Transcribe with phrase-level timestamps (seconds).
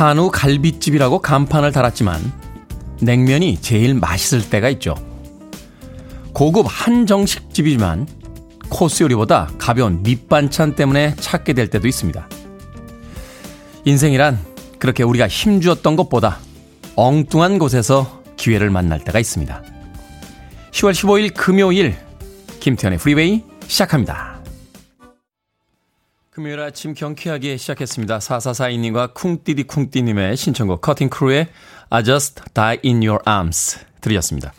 [0.00, 2.32] 한우 갈비집이라고 간판을 달았지만
[3.02, 4.94] 냉면이 제일 맛있을 때가 있죠.
[6.32, 8.06] 고급 한정식집이지만
[8.70, 12.26] 코스 요리보다 가벼운 밑반찬 때문에 찾게 될 때도 있습니다.
[13.84, 14.38] 인생이란
[14.78, 16.38] 그렇게 우리가 힘주었던 것보다
[16.96, 19.62] 엉뚱한 곳에서 기회를 만날 때가 있습니다.
[20.70, 21.94] 10월 15일 금요일
[22.60, 24.29] 김태현의 프리웨이 시작합니다.
[26.40, 28.16] 금요일 아침 경쾌하게 시작했습니다.
[28.18, 31.48] 4442님과 쿵띠디 쿵띠님의 신청곡 커팅크루의
[31.90, 34.54] I Just Died in Your Arms 들으셨습니다.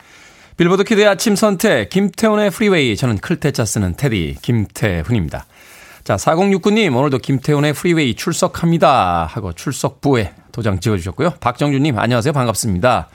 [0.58, 5.48] 빌보드 키드의 아침 선택 김태훈의 프리웨이 저는 클 태 자 쓰는 테디 김태훈입니다.
[6.04, 11.32] 자 4069님 오늘도 김태훈의 프리웨이 출석합니다 하고 출석부에 도장 찍어주셨고요.
[11.40, 13.10] 박정주님 안녕하세요 반갑습니다.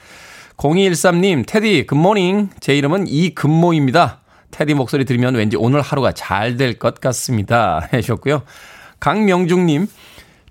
[0.57, 4.19] 0213님 테디 good morning 제 이름은 이금모입니다.
[4.51, 7.87] 테디 목소리 들으면 왠지 오늘 하루가 잘 될 것 같습니다.
[7.93, 8.41] 해주셨고요.
[8.99, 9.87] 강명중님,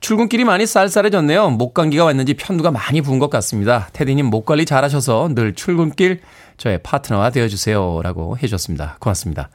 [0.00, 1.50] 출근길이 많이 쌀쌀해졌네요.
[1.50, 3.88] 목감기가 왔는지 편두가 많이 부은 것 같습니다.
[3.92, 6.20] 테디님 목 관리 잘하셔서 늘 출근길
[6.56, 8.00] 저의 파트너가 되어주세요.
[8.02, 8.96] 라고 해주셨습니다.
[9.00, 9.48] 고맙습니다.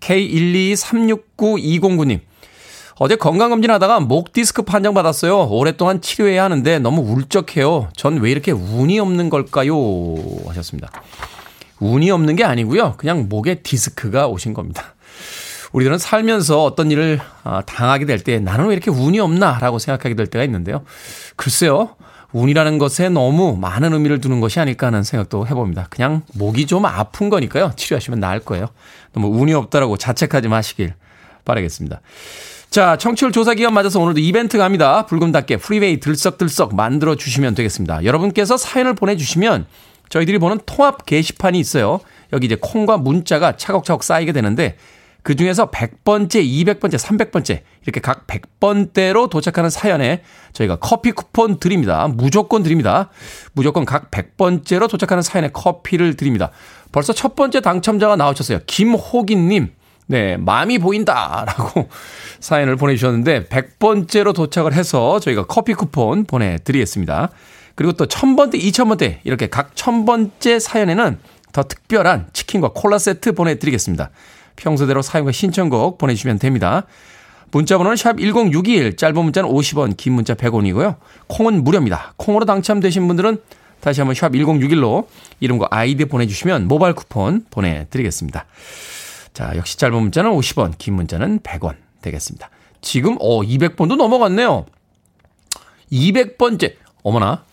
[0.00, 2.20] K1236920님,
[2.96, 5.46] 어제 건강검진 하다가 목 디스크 판정 받았어요.
[5.48, 7.88] 오랫동안 치료해야 하는데 너무 울적해요.
[7.96, 9.74] 전 왜 이렇게 운이 없는 걸까요?
[10.48, 10.90] 하셨습니다.
[11.84, 12.94] 운이 없는 게 아니고요.
[12.96, 14.94] 그냥 목에 디스크가 오신 겁니다.
[15.72, 20.26] 우리들은 살면서 어떤 일을 아, 당하게 될 때 나는 왜 이렇게 운이 없나라고 생각하게 될
[20.28, 20.84] 때가 있는데요.
[21.36, 21.96] 글쎄요.
[22.32, 25.86] 운이라는 것에 너무 많은 의미를 두는 것이 아닐까 하는 생각도 해봅니다.
[25.90, 27.72] 그냥 목이 좀 아픈 거니까요.
[27.76, 28.66] 치료하시면 나을 거예요.
[29.12, 30.94] 너무 운이 없다라고 자책하지 마시길
[31.44, 32.00] 바라겠습니다.
[32.70, 35.06] 자, 청취율 조사 기간 맞아서 오늘도 이벤트 갑니다.
[35.06, 38.04] 불금답게 프리웨이 들썩들썩 만들어 주시면 되겠습니다.
[38.04, 39.66] 여러분께서 사연을 보내주시면
[40.14, 41.98] 저희들이 보는 통합 게시판이 있어요.
[42.32, 44.76] 여기 이제 콩과 문자가 차곡차곡 쌓이게 되는데
[45.24, 52.06] 그 중에서 100번째, 200번째, 300번째 이렇게 각 100번대로 도착하는 사연에 저희가 커피 쿠폰 드립니다.
[52.06, 53.10] 무조건 드립니다.
[53.54, 56.52] 무조건 각 100번째로 도착하는 사연에 커피를 드립니다.
[56.92, 58.60] 벌써 첫 번째 당첨자가 나오셨어요.
[58.68, 59.72] 김호기님.
[60.06, 61.44] 네, 마음이 보인다.
[61.44, 61.88] 라고
[62.38, 67.30] 사연을 보내주셨는데, 100번째로 도착을 해서 저희가 커피 쿠폰 보내드리겠습니다.
[67.74, 71.18] 그리고 또 1000번대, 2000번대, 이렇게 각 1000번째 사연에는
[71.52, 74.10] 더 특별한 치킨과 콜라 세트 보내드리겠습니다.
[74.56, 76.84] 평소대로 사용과 신청곡 보내주시면 됩니다.
[77.50, 80.96] 문자 번호는 샵 1061, 짧은 문자는 50원, 긴 문자 100원이고요.
[81.28, 82.14] 콩은 무료입니다.
[82.16, 83.38] 콩으로 당첨되신 분들은
[83.80, 85.06] 다시 한번 샵 1061로
[85.40, 88.46] 이름과 아이디 보내주시면 모바일 쿠폰 보내드리겠습니다.
[89.34, 92.50] 자, 역시 짧은 문자는 50원, 긴 문자는 100원 되겠습니다.
[92.80, 94.66] 지금, 어, 200번도 넘어갔네요.
[95.92, 96.74] 200번째.
[97.02, 97.44] 어머나.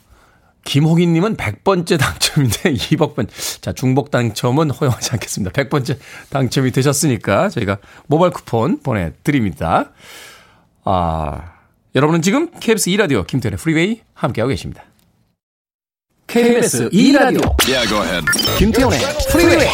[0.64, 3.28] 김호기님은 100번째 당첨인데 200번.
[3.62, 5.52] 자, 중복 당첨은 허용하지 않겠습니다.
[5.52, 5.98] 100번째
[6.30, 7.78] 당첨이 되셨으니까 저희가
[8.08, 9.92] 모바일 쿠폰 보내드립니다.
[10.84, 11.54] 아,
[11.96, 14.84] 여러분은 지금 KBS 2라디오 김태훈의 프리웨이 함께하고 계십니다.
[16.28, 18.26] KBS 2라디오 yeah,
[18.58, 19.00] 김태훈의
[19.32, 19.68] 프리웨이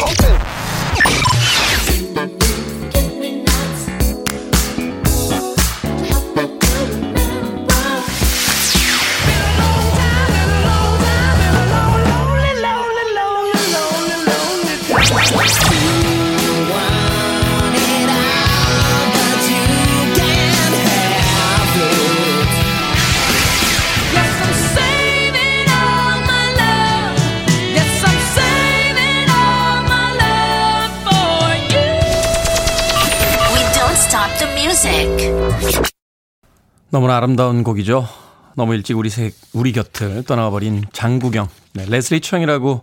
[36.90, 38.08] 너무나 아름다운 곡이죠.
[38.54, 41.46] 너무 일찍 우리 색, 우리 곁을 떠나버린 장구경.
[41.74, 42.82] 네, 레슬리 청이라고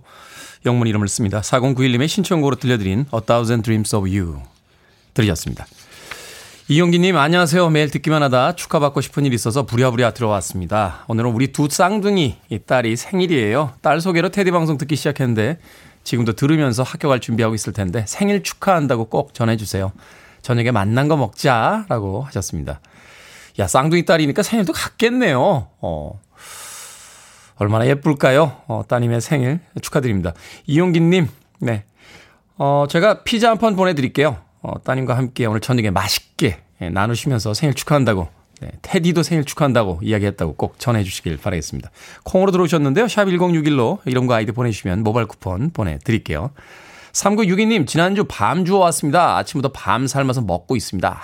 [0.68, 1.42] 영문 이름을 씁니다.
[1.42, 4.42] 4091님의 신청곡으로 들려드린 A Thousand Dreams of You
[5.16, 5.66] 들으셨습니다.
[6.68, 7.68] 이용기님 안녕하세요.
[7.72, 11.04] 매일 듣기만 하다 축하받고 싶은 일이 있어서 부랴부랴 들어왔습니다.
[11.08, 12.38] 오늘은 우리 두 쌍둥이
[12.68, 13.74] 딸이 생일이에요.
[13.82, 15.58] 딸 소개로 테디 방송 듣기 시작했는데
[16.04, 19.92] 지금도 들으면서 학교 갈 준비하고 있을 텐데 생일 축하한다고 꼭 전해주세요.
[20.44, 22.80] 저녁에 만난 거 먹자라고 하셨습니다.
[23.60, 25.68] 야, 쌍둥이 딸이니까 생일도 같겠네요.
[25.82, 26.20] 어.
[27.58, 28.62] 얼마나 예쁠까요?
[28.68, 30.34] 어, 따님의 생일 축하드립니다.
[30.66, 31.30] 이용기님,
[31.60, 31.86] 네.
[32.58, 34.38] 어, 제가 피자 한 판 보내드릴게요.
[34.62, 38.28] 어, 따님과 함께 오늘 저녁에 맛있게 예, 나누시면서 생일 축하한다고,
[38.62, 41.92] 네, 테디도 생일 축하한다고 이야기했다고 꼭 전해주시길 바라겠습니다.
[42.26, 43.08] 콩으로 들어오셨는데요.
[43.08, 46.52] 샵 1061로 이런 거 아이디 보내주시면 모바일 쿠폰 보내드릴게요.
[47.14, 49.38] 3962님, 지난주 밤 주워 왔습니다.
[49.38, 51.08] 아침부터 밤 삶아서 먹고 있습니다.
[51.10, 51.22] 아,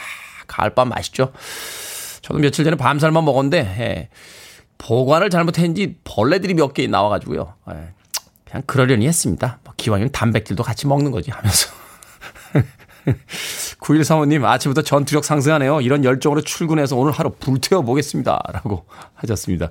[0.47, 1.33] 가을밤 맛있죠?
[2.31, 4.09] 저도 며칠 전에 밤살만 먹었는데 예,
[4.77, 7.53] 보관을 잘못했는지 벌레들이 몇 개 나와가지고요.
[7.71, 7.73] 예,
[8.45, 9.59] 그냥 그러려니 했습니다.
[9.63, 11.69] 뭐 기왕이면 단백질도 같이 먹는 거지 하면서.
[13.81, 15.81] 9135님, 아침부터 전투력 상승하네요.
[15.81, 18.39] 이런 열정으로 출근해서 오늘 하루 불태워 보겠습니다.
[18.53, 18.85] 라고
[19.15, 19.69] 하셨습니다.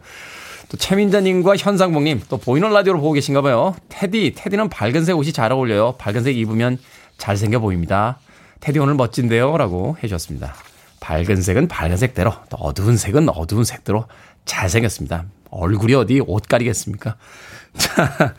[0.69, 3.75] 또 최민자님과 현상봉님 또 보이는 라디오로 보고 계신가 봐요.
[3.89, 5.93] 테디, 테디는 밝은색 옷이 잘 어울려요.
[5.99, 6.79] 밝은색 입으면
[7.19, 8.19] 잘생겨 보입니다.
[8.61, 9.57] 테디 오늘 멋진데요.
[9.57, 10.55] 라고 해주셨습니다.
[11.01, 14.07] 밝은 색은 밝은 색대로, 또 어두운 색은 어두운 색대로
[14.45, 15.25] 잘생겼습니다.
[15.51, 17.17] 얼굴이 어디 옷 가리겠습니까?
[17.77, 18.35] 자,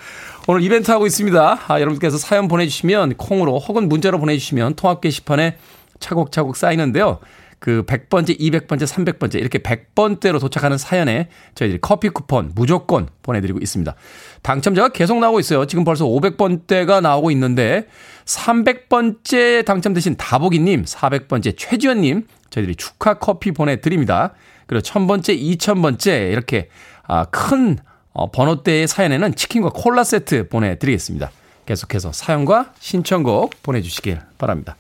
[0.47, 1.59] 오늘 이벤트 하고 있습니다.
[1.67, 5.57] 아, 여러분께서 사연 보내주시면 콩으로 혹은 문자로 보내주시면 통합 게시판에
[5.99, 7.19] 차곡차곡 쌓이는데요.
[7.59, 13.93] 그 100번째, 200번째, 300번째 이렇게 100번대로 도착하는 사연에 저희들이 커피 쿠폰 무조건 보내드리고 있습니다.
[14.41, 15.67] 당첨자가 계속 나오고 있어요.
[15.67, 17.85] 지금 벌써 500번대가 나오고 있는데
[18.25, 24.33] 300번째 당첨되신 다보기님, 400번째 최지연님 저희들이 축하 커피 보내드립니다.
[24.67, 26.69] 그리고 1000번째, 2000번째 이렇게
[27.07, 27.77] 아, 큰
[28.13, 31.31] 어, 번호대의 사연에는 치킨과 콜라 세트 보내드리겠습니다.
[31.65, 34.75] 계속해서 사연과 신청곡 보내주시길 바랍니다.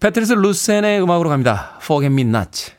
[0.00, 1.78] 패트리스 루센의 음악으로 갑니다.
[1.82, 2.72] Forget Me Not.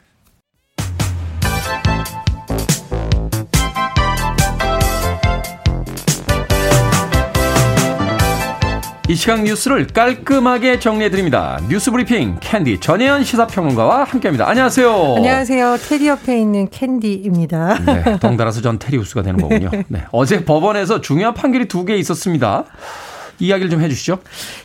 [9.10, 11.60] 이 시각 뉴스를 깔끔하게 정리해드립니다.
[11.68, 14.48] 뉴스 브리핑 캔디 전혜연 시사평론가와 함께합니다.
[14.48, 15.16] 안녕하세요.
[15.18, 15.78] 안녕하세요.
[15.90, 17.80] 테디 옆에 있는 캔디입니다.
[17.86, 19.70] 네, 덩달아서 전 테리우스가 되는 거군요.
[19.90, 22.64] 네, 어제 법원에서 중요한 판결이 두 개 있었습니다.
[23.42, 24.20] 이야기를 좀 해주시죠.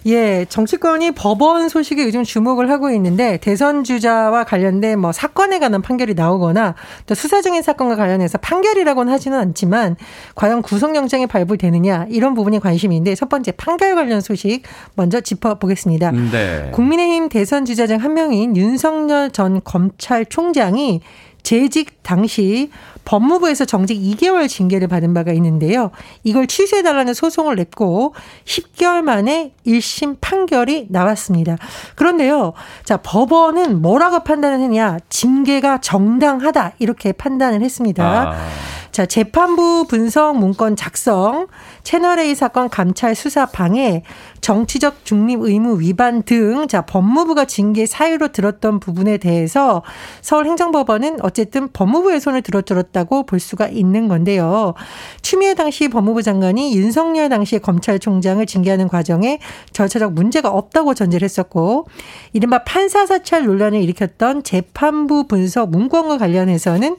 [0.07, 6.15] 예, 정치권이 법원 소식에 요즘 주목을 하고 있는데 대선 주자와 관련된 뭐 사건에 관한 판결이
[6.15, 6.75] 나오거나
[7.07, 9.97] 또 수사 중인 사건과 관련해서 판결이라고는 하지는 않지만
[10.37, 14.63] 과연 구속영장이 발부되느냐 이런 부분이 관심인데 첫 번째 판결 관련 소식
[14.95, 16.13] 먼저 짚어보겠습니다.
[16.13, 16.71] 네.
[16.73, 21.01] 국민의힘 대선 주자 중 한 명인 윤석열 전 검찰총장이
[21.47, 22.71] 재직 당시
[23.05, 25.93] 법무부에서 정직 2개월 징계를 받은 바가 있는데요.
[26.25, 31.57] 이걸 취소해달라는 소송을 냈고 10개월 만에 1심 판결이 나왔습니다.
[31.95, 32.53] 그런데요.
[32.83, 34.99] 자, 법원은 뭐라고 판단을 했냐.
[35.09, 36.73] 징계가 정당하다.
[36.81, 38.33] 이렇게 판단을 했습니다.
[38.33, 38.49] 아.
[38.97, 41.49] 자, 재판부 분석 문건 작성,
[41.83, 44.03] 채널A 사건 감찰 수사 방해,
[44.41, 49.83] 정치적 중립 의무 위반 등, 자, 법무부가 징계 사유로 들었던 부분에 대해서
[50.23, 54.73] 서울행정법원은 어쨌든 법무부의 손을 들어들었다고 볼 수가 있는 건데요.
[55.21, 59.41] 추미애 당시 법무부 장관이 윤석열 당시 검찰총장을 징계하는 과정에
[59.73, 61.87] 절차적 문제가 없다고 전제를 했었고,
[62.33, 66.97] 이른바 판사 사찰 논란을 일으켰던 재판부 분석 문건과 관련해서는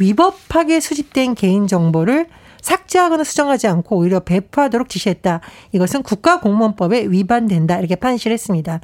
[0.00, 2.26] 위법하게 수집된 개인 정보를
[2.60, 5.40] 삭제하거나 수정하지 않고 오히려 배포하도록 지시했다.
[5.72, 7.78] 이것은 국가공무원법에 위반된다.
[7.78, 8.80] 이렇게 판시를 했습니다.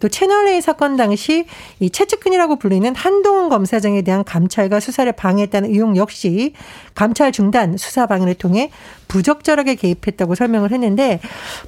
[0.00, 1.46] 또 채널A 사건 당시
[1.78, 6.54] 이 최측근이라고 불리는 한동훈 검사장에 대한 감찰과 수사를 방해했다는 의혹 역시
[6.94, 8.70] 감찰 중단, 수사 방해를 통해
[9.10, 11.20] 부적절하게 개입했다고 설명을 했는데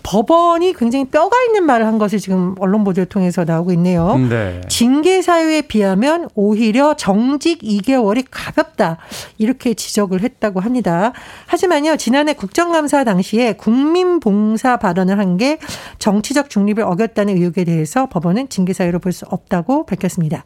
[0.04, 4.16] 법원이 굉장히 뼈가 있는 말을 한 것을 지금 언론 보도를 통해서 나오고 있네요.
[4.16, 4.61] 네.
[4.68, 8.99] 징계 사유에 비하면 오히려 정직 2개월이 가볍다.
[9.38, 11.12] 이렇게 지적을 했다고 합니다.
[11.46, 15.58] 하지만요, 지난해 국정감사 당시에 국민봉사 발언을 한 게
[15.99, 20.44] 정치적 중립을 어겼다는 의혹에 대해서 법원은 징계 사유로 볼 수 없다고 밝혔습니다.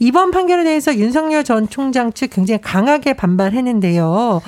[0.00, 4.42] 이번 판결에 대해서 윤석열 전 총장 측 굉장히 강하게 반발했는데요.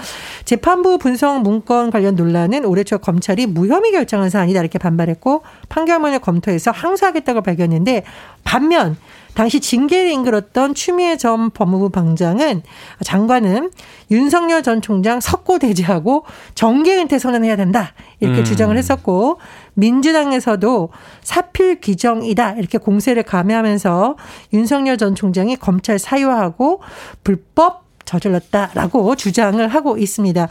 [0.45, 6.71] 재판부 분석 문건 관련 논란은 올해 초 검찰이 무혐의 결정한 사안이다 이렇게 반발했고 판결문을 검토해서
[6.71, 8.05] 항소하겠다고 밝혔는데
[8.45, 8.97] 반면
[9.35, 12.63] 당시 징계를 인글었던 추미애 전 법무부 방장은
[13.05, 13.71] 장관은
[14.11, 16.25] 윤석열 전 총장 석고대지하고
[16.57, 18.45] 정계 은퇴 선언해야 된다 이렇게 음.
[18.45, 19.39] 주장을 했었고
[19.75, 20.91] 민주당에서도
[21.23, 24.17] 사필 규정이다 이렇게 공세를 감해하면서
[24.55, 26.81] 윤석열 전 총장이 검찰 사유하고
[27.23, 30.49] 불법 저질렀다라고 주장을 하고 있습니다.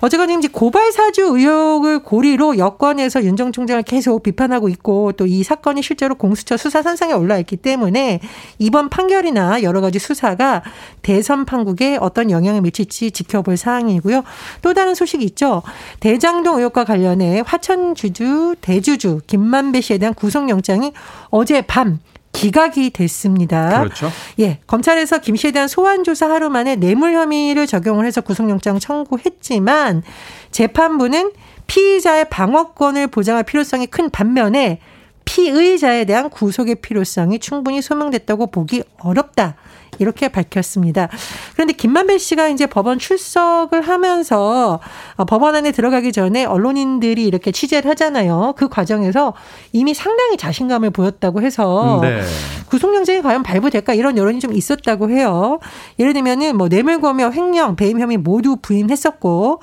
[0.00, 5.82] 어쨌건 이제 고발 사주 의혹을 고리로 여권에서 윤정 총장을 계속 비판하고 있고 또 이 사건이
[5.82, 8.20] 실제로 공수처 수사 선상에 올라 있기 때문에
[8.58, 10.62] 이번 판결이나 여러 가지 수사가
[11.00, 14.24] 대선 판국에 어떤 영향을 미칠지 지켜볼 사항이고요.
[14.60, 15.62] 또 다른 소식이 있죠.
[16.00, 20.92] 대장동 의혹과 관련해 화천 주주 대주주 김만배 씨에 대한 구속영장이
[21.30, 21.98] 어제 밤
[22.32, 23.80] 기각이 됐습니다.
[23.80, 24.10] 그렇죠.
[24.40, 30.02] 예, 검찰에서 김 씨에 대한 소환 조사 하루 만에 뇌물 혐의를 적용을 해서 구속영장 청구했지만
[30.50, 31.32] 재판부는
[31.66, 34.78] 피의자의 방어권을 보장할 필요성이 큰 반면에
[35.24, 39.54] 피의자에 대한 구속의 필요성이 충분히 소명됐다고 보기 어렵다.
[39.98, 41.08] 이렇게 밝혔습니다.
[41.52, 44.80] 그런데 김만배 씨가 이제 법원 출석을 하면서
[45.16, 48.54] 어, 법원 안에 들어가기 전에 언론인들이 이렇게 취재를 하잖아요.
[48.56, 49.34] 그 과정에서
[49.72, 52.22] 이미 상당히 자신감을 보였다고 해서 네.
[52.66, 55.58] 구속영장이 과연 발부될까 이런 여론이 좀 있었다고 해요.
[55.98, 59.60] 예를 들면은 뭐 뇌물검여, 횡령, 배임 혐의 모두 부인했었고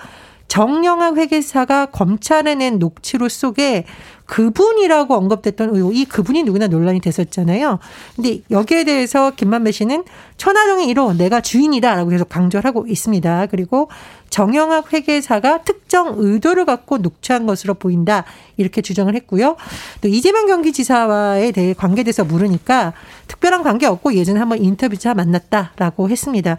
[0.47, 3.85] 정영학 회계사가 검찰에 낸 녹취록 속에
[4.29, 7.79] 그분이라고 언급됐던 이 그분이 누구나 논란이 됐었잖아요.
[8.15, 10.03] 근데 여기에 대해서 김만배 씨는
[10.37, 13.47] 천하동의 1호 내가 주인이다라고 계속 강조를 하고 있습니다.
[13.47, 13.89] 그리고
[14.29, 18.25] 정영학 회계사가 특정 의도를 갖고 녹취한 것으로 보인다.
[18.57, 19.55] 이렇게 주장을 했고요.
[20.01, 22.93] 또 이재명 경기지사와에 대해 관계돼서 물으니까
[23.27, 26.57] 특별한 관계 없고 예전에 한번 인터뷰자 만났다라고 했습니다.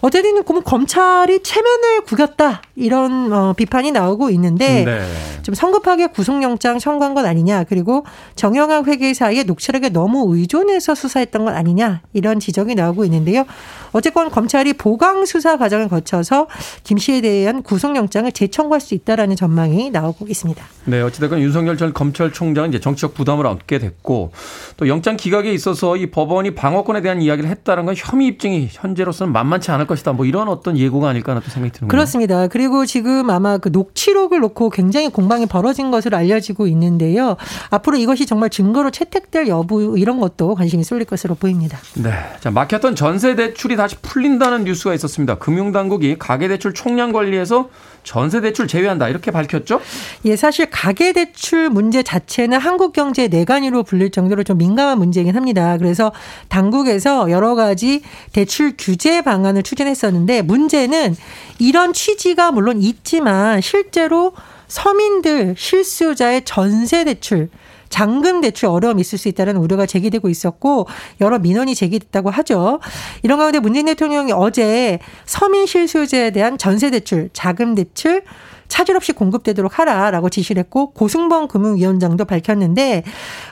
[0.00, 5.02] 어쨌든 검찰이 체면을 구겼다 이런 어, 비판이 나오고 있는데 네.
[5.42, 8.04] 좀 성급하게 구속영장 청구한 것 아니냐 그리고
[8.36, 13.44] 정영학 회계사의 녹취록에 너무 의존해서 수사했던 것 아니냐 이런 지적이 나오고 있는데요.
[13.92, 16.48] 어쨌건 검찰이 보강 수사 과정을 거쳐서
[16.82, 20.64] 김 씨에 대한 구속영장을 재청구할 수 있다라는 전망이 나오고 있습니다.
[20.86, 24.32] 네, 어찌됐건 윤석열 전 검찰총장은 이제 정치적 부담을 얻게 됐고
[24.76, 29.70] 또 영장 기각에 있어서 이 법원이 방어권에 대한 이야기를 했다는 건 혐의 입증이 현재로서는 만만치
[29.70, 30.12] 않을 것이다.
[30.12, 31.90] 뭐 이런 어떤 예고가 아닐까 하는 생각이 드는 거예요.
[31.90, 32.48] 그렇습니다.
[32.48, 37.36] 그리고 지금 아마 그 녹취록을 놓고 굉장히 공방이 벌어진 것으로 알려지고 있는데요.
[37.70, 41.78] 앞으로 이것이 정말 증거로 채택될 여부 이런 것도 관심이 쏠릴 것으로 보입니다.
[41.96, 42.12] 네.
[42.40, 45.36] 자, 막혔던 전세 대출이 다시 풀린다는 뉴스가 있었습니다.
[45.36, 47.68] 금융당국이 가계대출 총량 관리에서
[48.04, 49.80] 전세 대출 제외한다 이렇게 밝혔죠?
[50.26, 55.76] 예, 사실 가계 대출 문제 자체는 한국 경제 내관위로 불릴 정도로 좀 민감한 문제이긴 합니다.
[55.78, 56.12] 그래서
[56.48, 61.16] 당국에서 여러 가지 대출 규제 방안을 추진했었는데 문제는
[61.58, 64.32] 이런 취지가 물론 있지만 실제로
[64.68, 67.48] 서민들 실수요자의 전세 대출
[67.88, 70.86] 잔금 대출 어려움이 있을 수 있다는 우려가 제기되고 있었고
[71.20, 72.80] 여러 민원이 제기됐다고 하죠.
[73.22, 78.22] 이런 가운데 문재인 대통령이 어제 서민 실수요자에 대한 전세 대출, 자금 대출
[78.68, 83.04] 차질 없이 공급되도록 하라라고 지시를 했고 고승범 금융위원장도 밝혔는데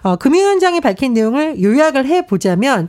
[0.02, 2.88] 어, 금융위원장이 밝힌 내용을 요약을 해 보자면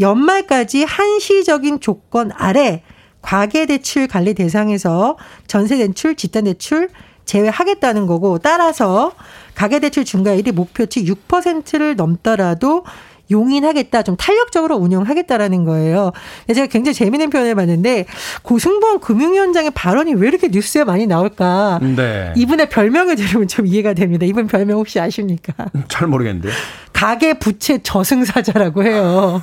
[0.00, 2.82] 연말까지 한시적인 조건 아래
[3.22, 6.88] 과계 대출 관리 대상에서 전세 대출, 집단 대출
[7.24, 9.12] 제외하겠다는 거고 따라서
[9.54, 12.84] 가계대출 중과율이 목표치 6%를 넘더라도
[13.30, 16.12] 용인하겠다, 좀 탄력적으로 운영하겠다라는 거예요.
[16.52, 18.06] 제가 굉장히 재미있는 표현을 봤는데
[18.42, 21.80] 고승범 금융위원장의 발언이 왜 이렇게 뉴스에 많이 나올까?
[21.82, 22.32] 네.
[22.36, 24.26] 이분의 별명을 들으면 좀 이해가 됩니다.
[24.26, 25.52] 이분 별명 혹시 아십니까?
[25.88, 26.52] 잘 모르겠는데요.
[26.92, 29.42] 가계 부채 저승사자라고 해요.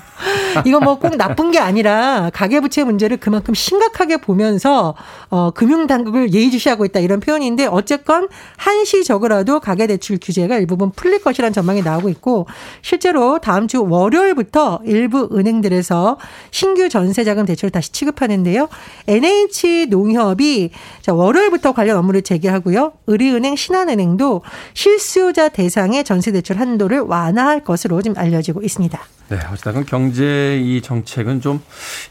[0.66, 4.96] 이건 뭐꼭 나쁜 게 아니라 가계 부채 문제를 그만큼 심각하게 보면서
[5.30, 11.54] 어 금융 당국을 예의주시하고 있다 이런 표현인데 어쨌건 한시적으로라도 가계 대출 규제가 일부분 풀릴 것이라는
[11.54, 12.48] 전망이 나오고 있고
[12.82, 16.18] 실제로 다음 주 월요일부터 일부 은행들에서
[16.52, 18.68] 신규 전세자금 대출을 다시 취급하는데요.
[19.08, 22.92] NH 농협이 자 월요일부터 관련 업무를 재개하고요.
[23.08, 24.42] 의리은행, 신한은행도
[24.74, 29.00] 실수요자 대상의 전세 대출 한도를 완화할 것으로 지금 알려지고 있습니다.
[29.30, 31.62] 네, 어쨌든 경제 이 정책은 좀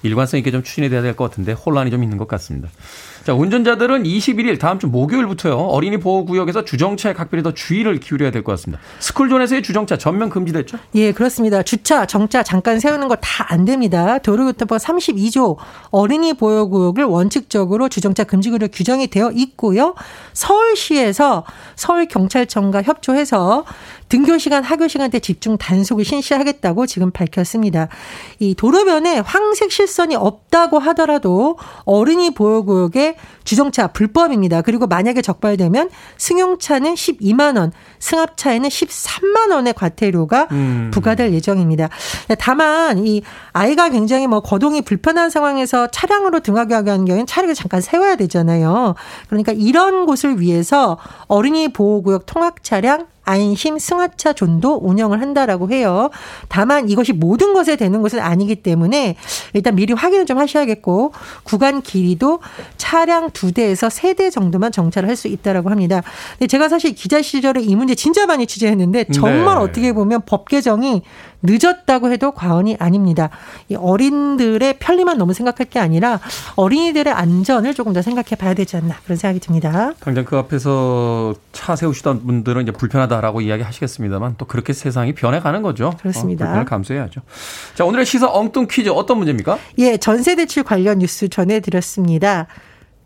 [0.02, 2.70] 일관성 있게 좀 추진이 돼야 될 것 같은데 혼란이 좀 있는 것 같습니다.
[3.30, 5.54] 자, 운전자들은 21일 다음 주 목요일부터요.
[5.56, 8.82] 어린이 보호 구역에서 주정차에 각별히 더 주의를 기울여야 될 것 같습니다.
[8.98, 10.78] 스쿨존에서의 주정차 전면 금지됐죠?
[10.96, 11.62] 예, 그렇습니다.
[11.62, 14.18] 주차, 정차 잠깐 세우는 거 다 안 됩니다.
[14.18, 15.58] 도로교통법 32조
[15.92, 19.94] 어린이 보호 구역을 원칙적으로 주정차 금지구로 규정이 되어 있고요.
[20.32, 21.44] 서울시에서
[21.76, 23.64] 서울 경찰청과 협조해서
[24.10, 27.88] 등교 시간, 하교 시간 대 집중 단속을 실시하겠다고 지금 밝혔습니다.
[28.40, 34.62] 이 도로변에 황색 실선이 없다고 하더라도 어린이 보호구역에 주정차 불법입니다.
[34.62, 40.90] 그리고 만약에 적발되면 승용차는 12만 원, 승합차에는 13만 원의 과태료가 음.
[40.92, 41.88] 부과될 예정입니다.
[42.40, 48.16] 다만 이 아이가 굉장히 뭐 거동이 불편한 상황에서 차량으로 등하게 하는 경우에는 차량을 잠깐 세워야
[48.16, 48.96] 되잖아요.
[49.28, 50.98] 그러니까 이런 곳을 위해서
[51.28, 56.10] 어린이 보호구역 통학 차량 안심 승하차 존도 운영을 한다라고 해요.
[56.48, 59.16] 다만 이것이 모든 것에 되는 것은 아니기 때문에
[59.54, 61.12] 일단 미리 확인을 좀 하셔야겠고
[61.44, 62.40] 구간 길이도
[62.76, 66.02] 차량 두 대에서 세 대 정도만 정차를 할 수 있다라고 합니다.
[66.38, 69.60] 근데 제가 사실 기자 시절에 이 문제 진짜 많이 취재했는데 정말 네.
[69.62, 71.02] 어떻게 보면 법 개정이
[71.42, 73.30] 늦었다고 해도 과언이 아닙니다.
[73.68, 76.20] 이 어린들의 편리만 너무 생각할 게 아니라
[76.56, 79.92] 어린이들의 안전을 조금 더 생각해 봐야 되지 않나 그런 생각이 듭니다.
[80.00, 85.94] 당장 그 앞에서 차 세우시던 분들은 이제 불편하다라고 이야기 하시겠습니다만 또 그렇게 세상이 변해가는 거죠.
[86.00, 86.44] 그렇습니다.
[86.44, 87.20] 어, 불편을 감수해야죠.
[87.74, 89.58] 자, 오늘의 시사 엉뚱 퀴즈 어떤 문제입니까?
[89.78, 92.46] 예, 전세 대출 관련 뉴스 전해드렸습니다.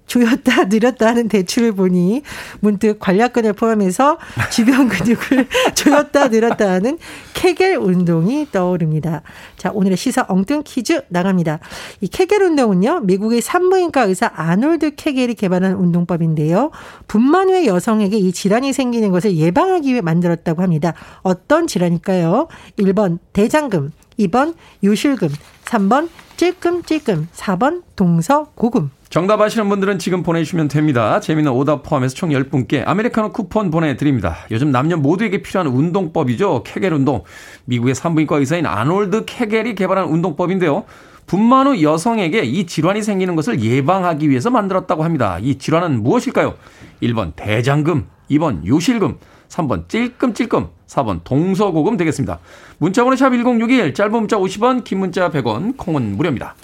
[0.06, 2.22] 조였다 늘었다 하는 대출을 보니
[2.60, 4.18] 문득 관략근을 포함해서
[4.50, 6.98] 주변 근육을 조였다 늘었다 하는
[7.32, 9.22] 케겔 운동이 떠오릅니다.
[9.56, 11.58] 자, 오늘의 시사 엉뚱 퀴즈 나갑니다.
[12.00, 16.70] 이 케겔 운동은요, 미국의 산부인과 의사 아놀드 케겔이 개발한 운동법인데요.
[17.06, 20.94] 분만 후에 여성에게 이 질환이 생기는 것을 예방하기 위해 만들었다고 합니다.
[21.22, 22.48] 어떤 질환일까요?
[22.78, 25.28] 1번 대장금, 2번 요실금,
[25.64, 28.90] 3번 찔끔찔끔, 4번 동서고금.
[29.14, 31.20] 정답 아시는 분들은 지금 보내주시면 됩니다.
[31.20, 34.38] 재미있는 오답 포함해서 총 10분께 아메리카노 쿠폰 보내드립니다.
[34.50, 36.64] 요즘 남녀 모두에게 필요한 운동법이죠.
[36.64, 37.22] 케겔 운동.
[37.66, 40.82] 미국의 산부인과 의사인 아놀드 케겔이 개발한 운동법인데요.
[41.26, 45.38] 분만 후 여성에게 이 질환이 생기는 것을 예방하기 위해서 만들었다고 합니다.
[45.40, 46.54] 이 질환은 무엇일까요?
[47.00, 49.18] 1번 대장금, 2번 요실금,
[49.48, 52.40] 3번 찔끔찔끔, 4번 동서고금 되겠습니다.
[52.78, 56.56] 문자번호 샵 1061, 짧은 문자 50원, 긴 문자 100원, 콩은 무료입니다.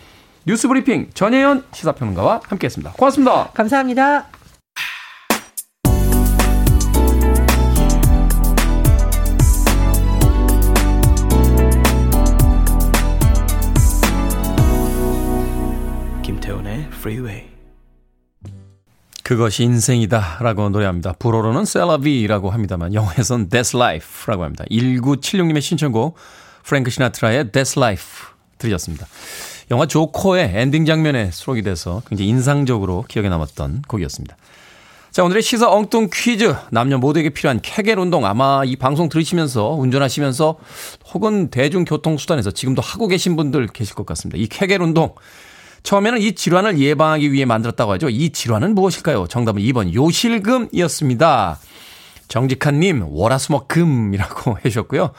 [0.47, 2.93] 뉴스 브리핑 전혜연 시사평론가와 함께했습니다.
[2.93, 3.51] 고맙습니다.
[3.51, 4.27] 감사합니다.
[16.23, 17.51] 김태훈의 Freeway.
[19.23, 21.13] 그것이 인생이다 라고 노래합니다.
[21.19, 24.65] 불어로는 C'est la vie라고 합니다만 영어에선 That's Life라고 합니다.
[24.71, 26.17] 1976님의 신청곡
[26.65, 28.27] 프랭크 시나트라의 That's Life
[28.59, 29.07] 들으셨습니다.
[29.71, 34.37] 영화 조커의 엔딩 장면에 수록이 돼서 굉장히 인상적으로 기억에 남았던 곡이었습니다.
[35.13, 36.55] 자, 오늘의 시사 엉뚱 퀴즈.
[36.71, 38.27] 남녀 모두에게 필요한 케겔 운동.
[38.27, 40.59] 아마 이 방송 들으시면서 운전하시면서
[41.13, 44.39] 혹은 대중교통수단에서 지금도 하고 계신 분들 계실 것 같습니다.
[44.39, 45.15] 이 케겔 운동.
[45.85, 48.09] 처음에는 이 질환을 예방하기 위해 만들었다고 하죠.
[48.09, 49.27] 이 질환은 무엇일까요?
[49.29, 51.59] 정답은 2번 요실금이었습니다.
[52.29, 55.13] 정직한님, 월화수목금이라고 해주셨고요.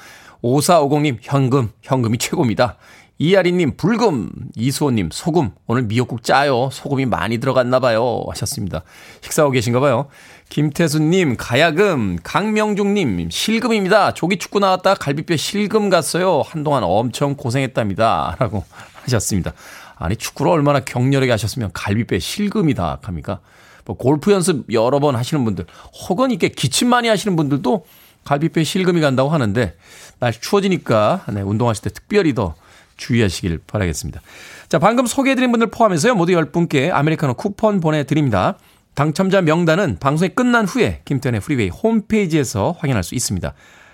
[0.44, 2.78] 5450님, 현금, 현금이 최고입니다.
[3.22, 4.32] 이아리님, 불금.
[4.56, 5.52] 이수호님, 소금.
[5.68, 6.70] 오늘 미역국 짜요.
[6.72, 8.24] 소금이 많이 들어갔나 봐요.
[8.30, 8.82] 하셨습니다.
[9.22, 10.08] 식사하고 계신가 봐요.
[10.50, 12.18] 김태수님, 가야금.
[12.24, 14.16] 강명중님, 실금입니다.
[14.16, 16.42] 조기 축구 나왔다 갈비뼈 실금 갔어요.
[16.44, 18.38] 한동안 엄청 고생했답니다.
[18.42, 18.66] 라고
[19.04, 19.54] 하셨습니다.
[19.98, 23.40] 아니 축구를 얼마나 격렬하게 하셨으면 갈비뼈에 실금이 다 갑니까?
[23.86, 25.68] 뭐 골프 연습 여러 번 하시는 분들
[26.10, 27.86] 혹은 이렇게 기침 많이 하시는 분들도
[28.26, 29.76] 갈비뼈에 실금이 간다고 하는데
[30.18, 32.56] 날씨 추워지니까 네, 운동하실 때 특별히 더
[32.98, 34.22] 주의하시길 바라겠습니다.
[34.70, 38.58] 자, 방금 소개해드린 분들 포함해서요, 모두 10분께 아메리카노 쿠폰 보내드립니다.
[38.94, 43.54] 당첨자 명단은 방송이 끝난 후에 김태훈의 프리웨이 홈페이지에서 확인할 수 있습니다.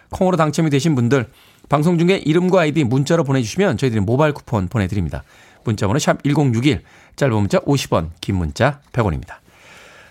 [0.09, 1.27] 콩으로 당첨이 되신 분들,
[1.69, 5.23] 방송 중에 이름과 아이디 문자로 보내주시면 저희들이 모바일 쿠폰 보내드립니다.
[5.63, 6.81] 문자번호 샵 1061,
[7.15, 9.35] 짧은 문자 50원, 긴 문자 100원입니다.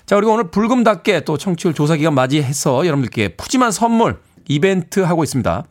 [0.04, 5.64] 자, 그리고 오늘 불금답게 또 청취율 조사 기간 맞이해서 여러분들께 푸짐한 선물 이벤트 하고 있습니다.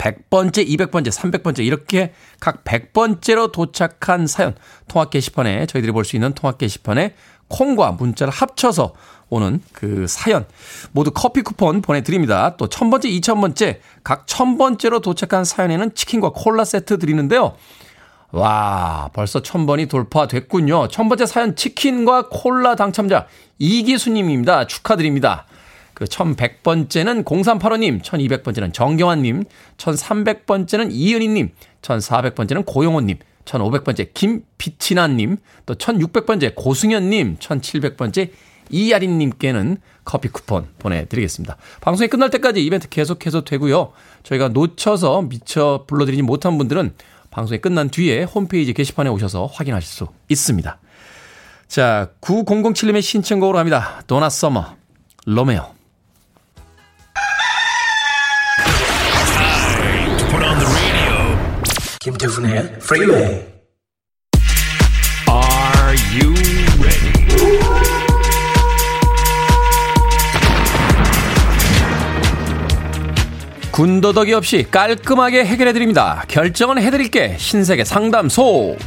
[0.00, 4.54] 100번째, 200번째, 300번째 이렇게 각 100번째로 도착한 사연
[4.88, 7.14] 통합 게시판에 저희들이 볼 수 있는 통합 게시판에
[7.48, 8.94] 콩과 문자를 합쳐서
[9.28, 10.46] 오는 그 사연
[10.92, 12.56] 모두 커피 쿠폰 보내드립니다.
[12.56, 17.54] 또 1000번째, 2000번째 각 1000번째로 도착한 사연에는 치킨과 콜라 세트 드리는데요.
[18.32, 20.88] 와, 벌써 천번이 돌파됐군요.
[20.88, 23.26] 천 번째 사연 치킨과 콜라 당첨자
[23.58, 24.66] 이기수님입니다.
[24.66, 25.46] 축하드립니다.
[26.00, 29.44] 그 1100번째는 0385님, 1200번째는 정경환님,
[29.76, 31.50] 1300번째는 이은희님,
[31.82, 35.36] 1400번째는 고용호님, 1500번째 김비치나님,
[35.66, 38.30] 또 1600번째 고승현님, 1700번째
[38.70, 41.58] 이야린님께는 커피 쿠폰 보내드리겠습니다.
[41.82, 43.92] 방송이 끝날 때까지 이벤트 계속해서 되고요.
[44.22, 46.94] 저희가 놓쳐서 미처 불러드리지 못한 분들은
[47.30, 50.78] 방송이 끝난 뒤에 홈페이지 게시판에 오셔서 확인하실 수 있습니다.
[51.68, 54.02] 자, 9007님의 신청곡으로 합니다.
[54.06, 54.76] 도나 서머,
[55.26, 55.79] Romeo.
[62.02, 63.18] 김태훈의 프리웨이
[65.28, 66.32] Are you
[66.80, 67.12] ready?
[73.70, 76.24] 군더더기 없이 깔끔하게 해결해 드립니다.
[76.26, 78.78] 결정은 해드릴게 신세계 상담소.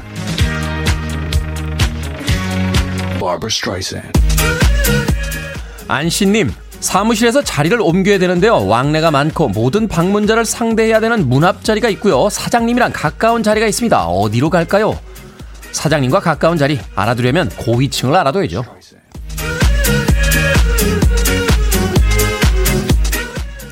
[5.87, 6.51] 안씨님,
[6.83, 8.67] 사무실에서 자리를 옮겨야 되는데요.
[8.67, 12.29] 왕래가 많고 모든 방문자를 상대해야 되는 문 앞 자리가 있고요.
[12.29, 14.05] 사장님이랑 가까운 자리가 있습니다.
[14.05, 14.99] 어디로 갈까요?
[15.71, 18.65] 사장님과 가까운 자리 알아두려면 고위층을 알아둬야죠.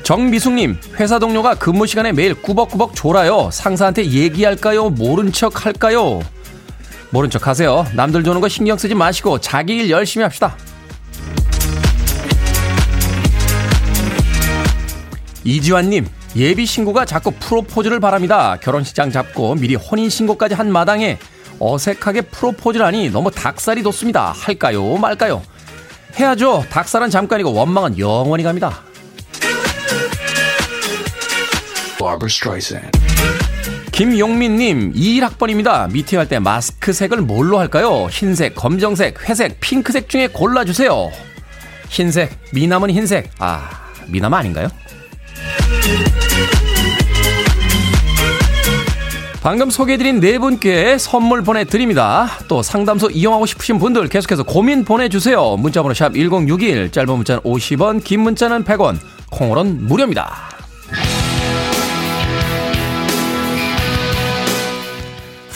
[0.02, 3.50] 정미숙님, 회사 동료가 근무 시간에 매일 꾸벅꾸벅 졸아요.
[3.52, 4.88] 상사한테 얘기할까요?
[4.88, 6.20] 모른 척 할까요?
[7.10, 7.86] 모른 척 하세요.
[7.94, 10.56] 남들 조는 거 신경 쓰지 마시고 자기 일 열심히 합시다.
[15.44, 18.56] 이지환님, 예비 신고가 자꾸 프로포즈를 바랍니다.
[18.62, 21.18] 결혼식장 잡고 미리 혼인 신고까지 한 마당에
[21.58, 24.32] 어색하게 프로포즈를 하니 너무 닭살이 돋습니다.
[24.32, 24.96] 할까요?
[24.96, 25.42] 말까요?
[26.18, 26.64] 해야죠.
[26.70, 28.82] 닭살은 잠깐이고 원망은 영원히 갑니다.
[33.92, 35.90] 김용민님, 21학번입니다.
[35.92, 38.08] 미팅 할때 마스크 색을 뭘로 할까요?
[38.10, 41.10] 흰색, 검정색, 회색, 핑크색 중에 골라주세요.
[41.88, 43.30] 흰색, 미남은 흰색.
[43.38, 43.70] 아,
[44.08, 44.68] 미남 아닌가요?
[49.42, 52.30] 방금 소개해드린 네 분께 선물 보내드립니다.
[52.46, 55.56] 또 상담소 이용하고 싶으신 분들 계속해서 고민 보내주세요.
[55.56, 58.98] 문자번호 샵 1061, 짧은 문자는 50원, 긴 문자는 100원,
[59.32, 60.32] 콩으로는 무료입니다.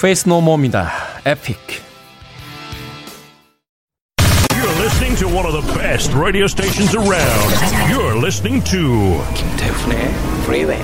[0.01, 0.91] Faith No More입니다.
[1.25, 1.86] Epic.
[5.37, 7.53] One of the best radio stations around.
[7.91, 10.09] You're listening to 김태훈의
[10.45, 10.81] Freeway.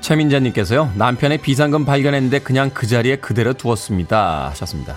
[0.00, 4.48] 최민자님께서요, 남편의 비상금 발견했는데 그냥 그 자리에 그대로 두었습니다.
[4.50, 4.96] 하셨습니다.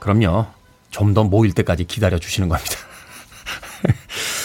[0.00, 0.46] 그럼요,
[0.90, 2.72] 좀 더 모일 때까지 기다려 주시는 겁니다.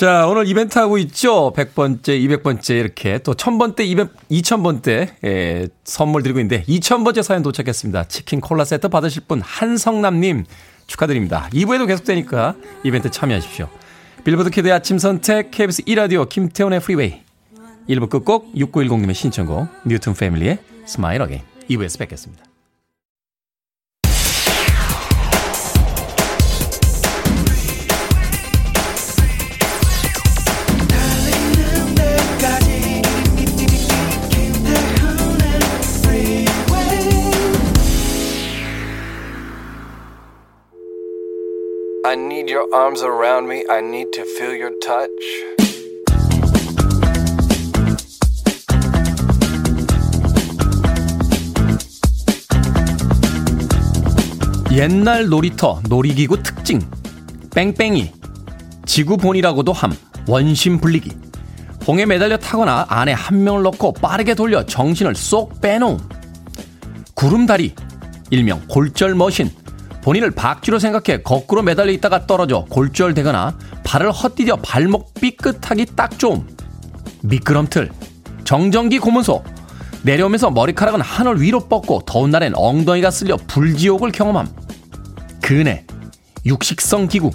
[0.00, 1.52] 자, 오늘 이벤트 하고 있죠?
[1.52, 8.04] 100번째, 200번째 이렇게 또 1000번째, 200, 2000번째 예, 선물 드리고 있는데 2000번째 사연 도착했습니다.
[8.04, 10.46] 치킨 콜라 세트 받으실 분 한성남 님
[10.86, 11.50] 축하드립니다.
[11.52, 13.68] 2부에도 계속되니까 이벤트 참여하십시오.
[14.24, 17.20] 빌보드 키드의 아침 선택 KBS 2라디오 김태훈의 프리웨이
[17.90, 22.49] 1부 끝곡 6910님의 신청곡 뉴튼 패밀리의 Smile Again 2부에서 뵙겠습니다.
[42.50, 43.64] Your arms around me.
[43.70, 45.10] I need to feel your touch.
[54.72, 56.80] 옛날 놀이터 놀이기구 특징.
[57.54, 58.12] 뺑뺑이.
[58.84, 59.92] 지구본이라고도 함.
[60.26, 61.12] 원심 불리기.
[61.80, 65.98] 봉에 매달려 타거나 안에 한 명을 넣고 빠르게 돌려 정신을 쏙 빼놓음.
[67.14, 67.74] 구름다리.
[68.30, 69.50] 일명 골절 머신
[70.02, 76.46] 본인을 박쥐로 생각해 거꾸로 매달려 있다가 떨어져 골절되거나 발을 헛디뎌 발목 삐끗하기 딱 좋음
[77.22, 77.90] 미끄럼틀
[78.44, 79.44] 정전기 고문소
[80.02, 84.48] 내려오면서 머리카락은 하늘 위로 뻗고 더운 날엔 엉덩이가 쓸려 불지옥을 경험함.
[85.42, 85.86] 그네,
[86.46, 87.30] 육식성 기구.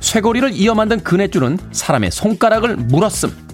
[0.00, 3.47] 쇠고리를 이어 만든 그네줄은 사람의 손가락을 물었음.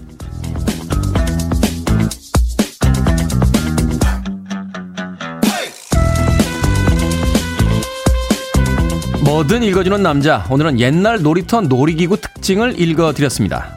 [9.35, 10.45] 뭐든 읽어주는 남자.
[10.49, 13.75] 오늘은 옛날 놀이터 놀이기구 특징을 읽어드렸습니다.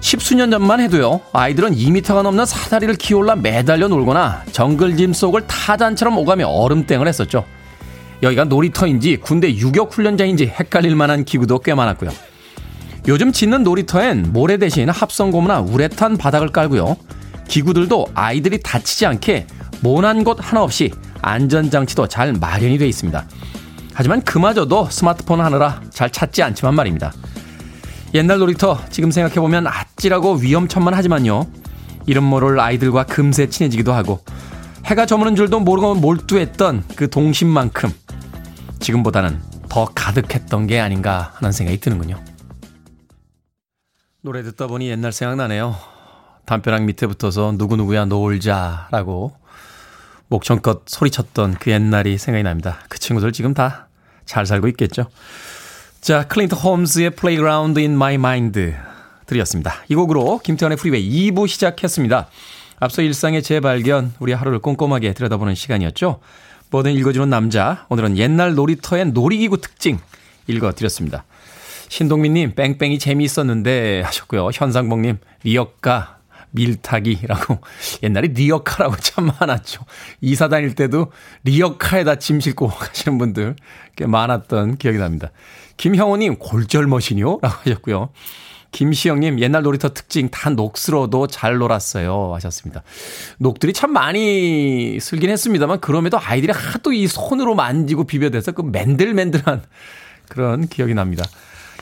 [0.00, 7.08] 십수년 전만 해도요, 아이들은 2미터가 넘는 사다리를 키올라 매달려 놀거나 정글짐 속을 타잔처럼 오가며 얼음땡을
[7.08, 7.44] 했었죠.
[8.22, 12.10] 여기가 놀이터인지 군대 유격훈련장인지 헷갈릴 만한 기구도 꽤 많았고요.
[13.08, 16.96] 요즘 짓는 놀이터엔 모래 대신 합성고무나 우레탄 바닥을 깔고요.
[17.48, 19.48] 기구들도 아이들이 다치지 않게
[19.80, 23.26] 모난 곳 하나 없이 안전장치도 잘 마련이 되어 있습니다.
[23.94, 27.12] 하지만 그마저도 스마트폰 하느라 잘 찾지 않지만 말입니다.
[28.14, 31.46] 옛날 놀이터 지금 생각해보면 아찔하고 위험천만하지만요.
[32.06, 34.20] 이름 모를 아이들과 금세 친해지기도 하고
[34.84, 37.90] 해가 저무는 줄도 모르고 몰두했던 그 동심만큼
[38.80, 42.22] 지금보다는 더 가득했던 게 아닌가 하는 생각이 드는군요.
[44.20, 45.74] 노래 듣다 보니 옛날 생각나네요.
[46.44, 49.32] 담벼락 밑에 붙어서 누구누구야 놀자라고
[50.32, 52.80] 목청껏 소리쳤던 그 옛날이 생각이 납니다.
[52.88, 53.88] 그 친구들 지금 다
[54.24, 55.06] 잘 살고 있겠죠.
[56.00, 58.74] 자, 클린트 홈즈의 Playground in My Mind
[59.26, 59.74] 드렸습니다.
[59.88, 62.28] 이 곡으로 김태훈의 프리웨이 2부 시작했습니다.
[62.80, 66.20] 앞서 일상의 재발견, 우리 하루를 꼼꼼하게 들여다보는 시간이었죠.
[66.70, 69.98] 뭐든 읽어주는 남자, 오늘은 옛날 놀이터의 놀이기구 특징
[70.48, 71.24] 읽어드렸습니다.
[71.88, 74.48] 신동민님, 뺑뺑이 재미있었는데 하셨고요.
[74.52, 76.18] 현상봉님, 리어카,
[76.52, 77.58] 밀타기라고.
[78.02, 79.84] 옛날에 리어카라고 참 많았죠.
[80.20, 81.10] 이사 다닐 때도
[81.44, 83.56] 리어카에다 짐 싣고 가시는 분들
[83.96, 85.30] 꽤 많았던 기억이 납니다.
[85.76, 87.38] 김형호님, 골절 machine이요?
[87.42, 88.10] 라고 하셨고요.
[88.70, 92.32] 김시영님, 옛날 놀이터 특징 다 녹슬어도 잘 놀았어요.
[92.34, 92.82] 하셨습니다.
[93.38, 99.62] 녹들이 참 많이 슬긴 했습니다만, 그럼에도 아이들이 하도 이 손으로 만지고 비벼대서 그 맨들맨들한
[100.28, 101.24] 그런 기억이 납니다.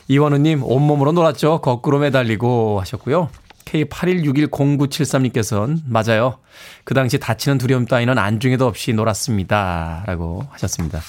[0.08, 1.60] 이원우님, 온몸으로 놀았죠.
[1.60, 3.30] 거꾸로 매달리고 하셨고요.
[3.70, 6.38] K81610973님께서는 맞아요.
[6.84, 10.04] 그 당시 다치는 두려움 따위는 안중에도 없이 놀았습니다.
[10.06, 11.00] 라고 하셨습니다.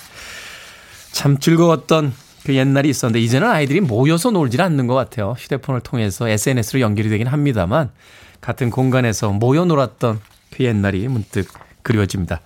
[1.12, 2.14] 참 즐거웠던
[2.46, 5.36] 그 옛날이 있었는데 이제는 아이들이 모여서 놀질 않는 것 같아요.
[5.38, 7.92] 휴대폰을 통해서 SNS로 연결이 되긴 합니다만
[8.40, 10.20] 같은 공간에서 모여 놀았던
[10.52, 11.48] 그 옛날이 문득
[11.84, 12.42] 그리워집니다.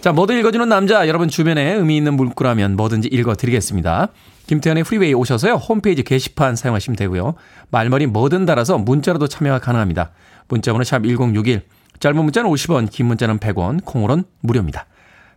[0.00, 4.08] 자, 뭐든 읽어주는 남자, 여러분 주변에 의미 있는 문구라면 뭐든지 읽어드리겠습니다.
[4.46, 5.54] 김태훈의 프리웨이 오셔서요.
[5.54, 7.34] 홈페이지 게시판 사용하시면 되고요.
[7.70, 10.10] 말머리 뭐든 달아서 문자로도 참여가 가능합니다.
[10.48, 11.62] 문자번호 샵 1061,
[12.00, 14.86] 짧은 문자는 50원, 긴 문자는 100원, 콩으로는 무료입니다.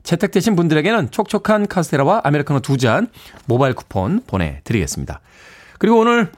[0.04, 3.08] 채택되신 분들에게는 촉촉한 카스테라와 아메리카노 두 잔
[3.46, 5.22] 모바일 쿠폰 보내드리겠습니다.
[5.80, 6.32] 그리고 오늘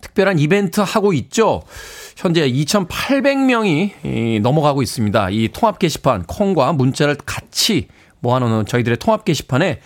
[0.00, 1.62] 특별한 이벤트 하고 있죠.
[2.16, 5.30] 현재 2,800명이 넘어가고 있습니다.
[5.30, 7.88] 이 통합 게시판 콩과 문자를 같이
[8.20, 9.80] 모아놓은 저희들의 통합 게시판에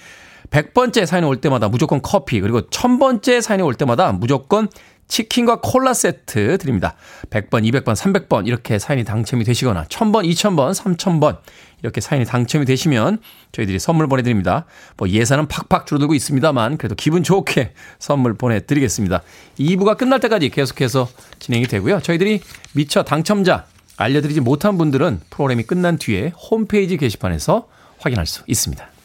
[0.51, 4.69] 100번째 사연이 올 때마다 무조건 커피, 그리고 1000번째 사연이 올 때마다 무조건
[5.09, 6.97] 치킨과 콜라 세트 드립니다.
[7.31, 11.39] 100번, 200번, 300번 이렇게 사연이 당첨이 되시거나 1000번, 2000번, 3000번
[11.83, 13.19] 이렇게 사연이 당첨이 되시면
[13.53, 14.65] 저희들이 선물 보내드립니다.
[14.97, 19.23] 뭐 예산은 팍팍 줄어들고 있습니다만 그래도 기분 좋게 선물 보내드리겠습니다.
[19.61, 22.01] 2부가 끝날 때까지 계속해서 진행이 되고요.
[22.01, 22.41] 저희들이
[22.73, 28.96] 미처 당첨자 알려드리지 못한 분들은 프로그램이 끝난 뒤에 홈페이지 게시판에서 확인할 수 있습니다.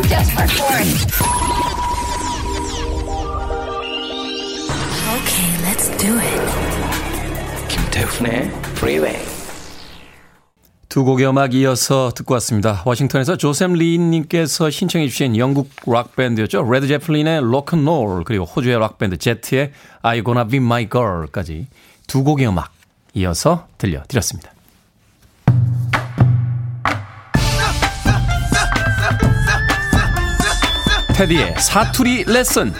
[0.00, 0.88] I'm desperate for it.
[5.16, 6.40] Okay, let's do it.
[7.68, 9.18] 김태훈의 Freeway.
[10.88, 12.82] 두 곡의 음악 이어서 듣고 왔습니다.
[12.86, 16.70] 워싱턴에서 조셉 리님께서 신청해 주신 영국 락밴드였죠.
[16.70, 21.66] 레드 제플린의 로큰롤 그리고 호주의 락밴드 제트의 Are You Gonna Be My Girl까지
[22.06, 22.72] 두 곡의 음악
[23.12, 24.50] 이어서 들려드렸습니다.
[31.20, 32.72] 테디의 사투리 레슨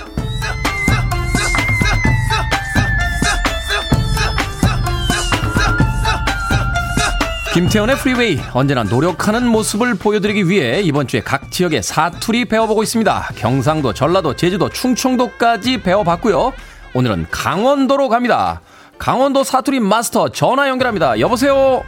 [7.53, 13.29] 김태훈의 프리웨이 언제나 노력하는 모습을 보여드리기 위해 이번 주에 각 지역의 사투리 배워보고 있습니다.
[13.37, 16.55] 경상도, 전라도, 제주도, 충청도까지 배워봤고요.
[16.95, 18.63] 오늘은 강원도로 갑니다.
[18.97, 21.21] 강원도 사투리 마스터 전화 연결합니다.
[21.21, 21.85] 여보세요.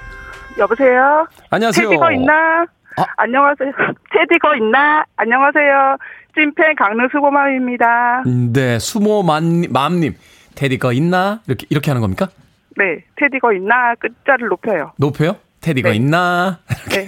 [0.58, 1.26] 여보세요?
[1.48, 1.88] 안녕하세요.
[2.12, 2.66] 있나?
[2.96, 3.04] 아.
[3.16, 3.70] 안녕하세요.
[4.12, 5.04] 테디 거 있나?
[5.16, 5.96] 안녕하세요.
[6.34, 8.22] 찐팬 강릉 수고맘입니다.
[8.52, 10.14] 네, 수모 맘님, 맘님.
[10.54, 11.40] 테디 거 있나?
[11.46, 12.28] 이렇게 이렇게 하는 겁니까?
[12.76, 13.94] 네, 테디 거 있나?
[13.96, 14.92] 끝자를 높여요.
[14.96, 15.36] 높여요?
[15.60, 15.96] 테디 거 네.
[15.96, 16.58] 있나?
[16.90, 17.06] 네,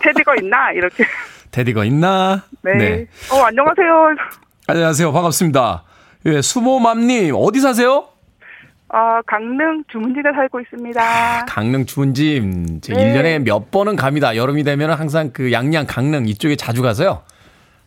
[0.00, 0.72] 테디거 있나?
[0.72, 1.04] 이렇게.
[1.50, 2.44] 테디 거 있나?
[2.62, 3.06] 네.
[3.32, 4.14] 어, 안녕하세요.
[4.68, 5.12] 안녕하세요.
[5.12, 5.82] 반갑습니다.
[6.26, 8.08] 예, 수모맘님, 어디 사세요?
[8.88, 11.44] 어, 강릉 주문지대 살고 있습니다.
[11.46, 12.80] 강릉 주문짐.
[12.80, 13.12] 제 네.
[13.14, 14.36] 1년에 몇 번은 갑니다.
[14.36, 17.22] 여름이 되면 항상 그 양양, 강릉 이쪽에 자주 가서요.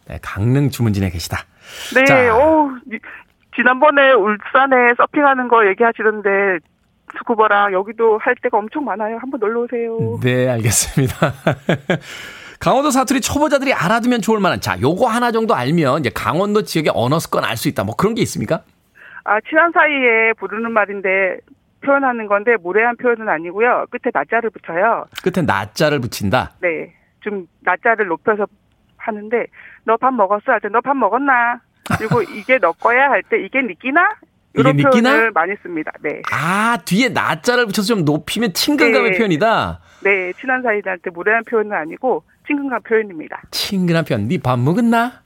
[0.08, 1.46] 네, 강릉 주문진에 계시다.
[1.96, 2.36] 네, 자.
[2.36, 3.00] 오, 이-
[3.56, 6.30] 지난번에 울산에 서핑하는 거 얘기하시던데,
[7.18, 9.18] 스쿠버랑 여기도 할 데가 엄청 많아요.
[9.20, 10.20] 한번 놀러 오세요.
[10.22, 11.16] 네, 알겠습니다.
[12.60, 17.18] 강원도 사투리 초보자들이 알아두면 좋을 만한 자, 요거 하나 정도 알면 이제 강원도 지역의 언어
[17.20, 17.84] 습관 알 수 있다.
[17.86, 18.64] 뭐 그런 게 있습니까?
[19.30, 21.38] 아, 친한 사이에 부르는 말인데
[21.86, 23.86] 표현하는 건데 무례한 표현은 아니고요.
[23.92, 25.06] 끝에 나자를 붙여요.
[25.24, 26.54] 끝에 나자를 붙인다.
[26.62, 26.92] 네.
[27.22, 28.48] 좀 나자를 높여서
[28.98, 29.46] 하는데
[29.86, 30.52] 너 밥 먹었어?
[30.52, 31.62] 할 때 너 밥 먹었나?
[31.98, 34.02] 그리고 이게 너 거야 할 때 이게 니끼나?
[34.56, 35.10] 이런 이게 니끼나?
[35.12, 35.92] 표현을 많이 씁니다.
[36.02, 36.22] 네.
[36.34, 39.18] 아, 뒤에 나자를 붙여서 좀 높이면 친근감의 네.
[39.18, 39.80] 표현이다.
[40.04, 43.42] 네, 친한 사이들한테 무례한 표현은 아니고 친근감 표현입니다.
[43.52, 44.28] 친근한 표현.
[44.28, 45.22] 네 밥 먹었나?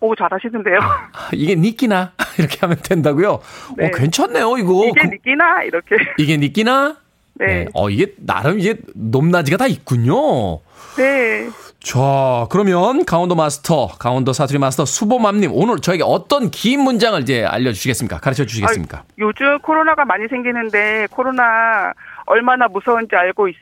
[0.00, 0.78] 오, 잘하시는데요.
[0.80, 2.12] 아, 이게 니끼나?
[2.38, 3.40] 이렇게 하면 된다고요?
[3.76, 3.86] 네.
[3.86, 4.84] 어, 괜찮네요, 이거.
[4.86, 5.62] 이게 그- 니끼나?
[5.62, 5.96] 이렇게.
[6.18, 6.96] 이게 니끼나?
[7.34, 7.66] 네.
[7.74, 10.58] 어, 이게 나름 이게 높낮이가 다 있군요.
[10.96, 11.48] 네.
[11.82, 18.18] 자, 그러면 강원도 마스터, 강원도 사투리 마스터 수보맘님 오늘 저에게 어떤 긴 문장을 이제 알려주시겠습니까?
[18.20, 18.98] 가르쳐 주시겠습니까?
[18.98, 21.92] 아, 요즘 코로나가 많이 생기는데 코로나
[22.24, 23.56] 얼마나 무서운지 알고 있,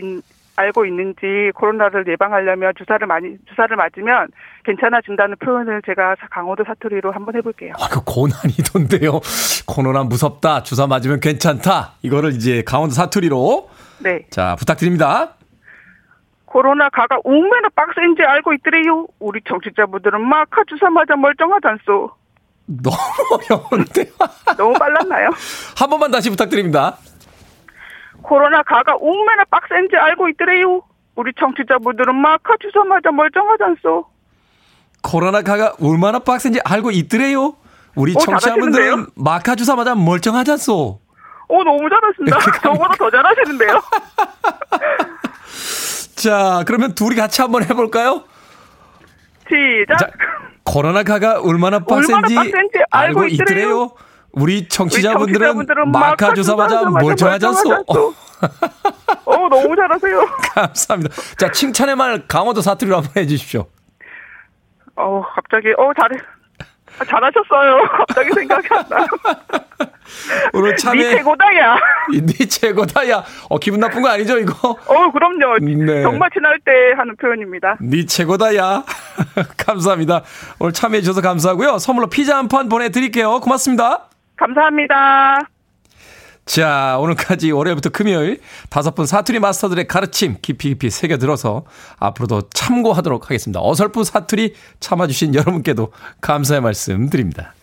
[0.00, 0.22] 있-
[0.56, 4.28] 알고 있는지 코로나를 예방하려면 주사를 많이 주사를 맞으면
[4.64, 7.72] 괜찮아진다는 표현을 제가 강원도 사투리로 한번 해볼게요.
[7.80, 9.20] 아, 그 고난이던데요.
[9.66, 10.62] 코로나 무섭다.
[10.62, 11.92] 주사 맞으면 괜찮다.
[12.02, 15.34] 이거를 이제 강원도 사투리로 네, 자 부탁드립니다.
[16.44, 19.06] 코로나 가가 얼마나 빡센지 알고 있더래요.
[19.20, 22.10] 우리 정치자분들은 마카 주사 맞아 멀쩡하잖소.
[22.66, 22.96] 너무
[23.32, 24.04] 어려운데
[24.56, 25.30] 너무 빨랐나요?
[25.78, 26.96] 한 번만 다시 부탁드립니다.
[28.22, 30.82] 코로나 가가 얼마나 빡센지 알고 있더래요.
[31.14, 34.06] 우리 정치자분들은 마카 주사 맞아 멀쩡하잖소.
[35.02, 37.56] 코로나가 얼마나 빡센지 알고 있더래요.
[37.94, 39.06] 우리 오, 청취자분들은?
[39.16, 41.00] 마카 주사 맞아 멀쩡하잖소.
[41.48, 42.38] 오 너무 잘하신다.
[42.62, 43.82] 저보다 더 잘하시는데요.
[46.16, 48.24] 자, 그러면 둘이 같이 한번 해볼까요?
[49.48, 49.98] 시작.
[49.98, 50.06] 자,
[50.64, 53.34] 코로나가 얼마나 빡센지, 얼마나 빡센지 알고 알고 있더래요.
[53.34, 53.90] 있더래요.
[54.32, 57.72] 우리 청취자분들은, 청취자분들은 마카 주사 맞아 멀쩡하잖소.
[57.86, 58.12] 어,
[59.24, 60.26] 어 너무 잘하세요.
[60.54, 61.14] 감사합니다.
[61.38, 63.66] 자, 칭찬의 말 강원도 사투리로 한번 해주십시오.
[64.96, 66.18] 어 갑자기 어 잘해.
[66.98, 67.88] 아, 잘하셨어요.
[67.98, 69.06] 갑자기 생각이 안 나요.
[70.52, 71.76] 오늘 니 참여, 최고다야.
[72.22, 73.08] 네 최고다.
[73.08, 74.70] 야, 어, 기분 나쁜 거 아니죠, 이거?
[74.86, 75.58] 어 그럼요.
[75.60, 76.02] 네.
[76.02, 77.76] 정말 친할 때 하는 표현입니다.
[77.80, 78.84] 네 최고다, 야.
[79.56, 80.22] 감사합니다.
[80.58, 81.78] 오늘 참여해 주셔서 감사하고요.
[81.78, 83.40] 선물로 피자 한 판 보내드릴게요.
[83.40, 84.08] 고맙습니다.
[84.36, 85.38] 감사합니다.
[86.44, 91.64] 자, 오늘까지 월요일부터 금요일 다섯 분 사투리 마스터들의 가르침 깊이 깊이 새겨들어서
[91.98, 93.60] 앞으로도 참고하도록 하겠습니다.
[93.62, 97.54] 어설픈 사투리 참아주신 여러분께도 감사의 말씀 드립니다.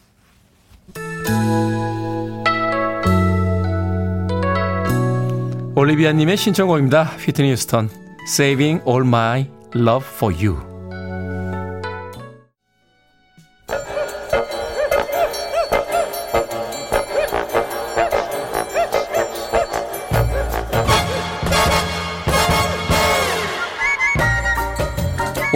[5.75, 7.03] 올리비아님의 신청곡입니다.
[7.03, 7.89] 휘트니 휴스턴,
[8.27, 10.68] Saving All My Love for You.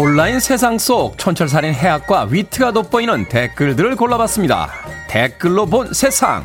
[0.03, 4.69] 온라인 세상 속 촌철살인 해학과 위트가 돋보이는 댓글들을 골라봤습니다.
[5.07, 6.43] 댓글로 본 세상.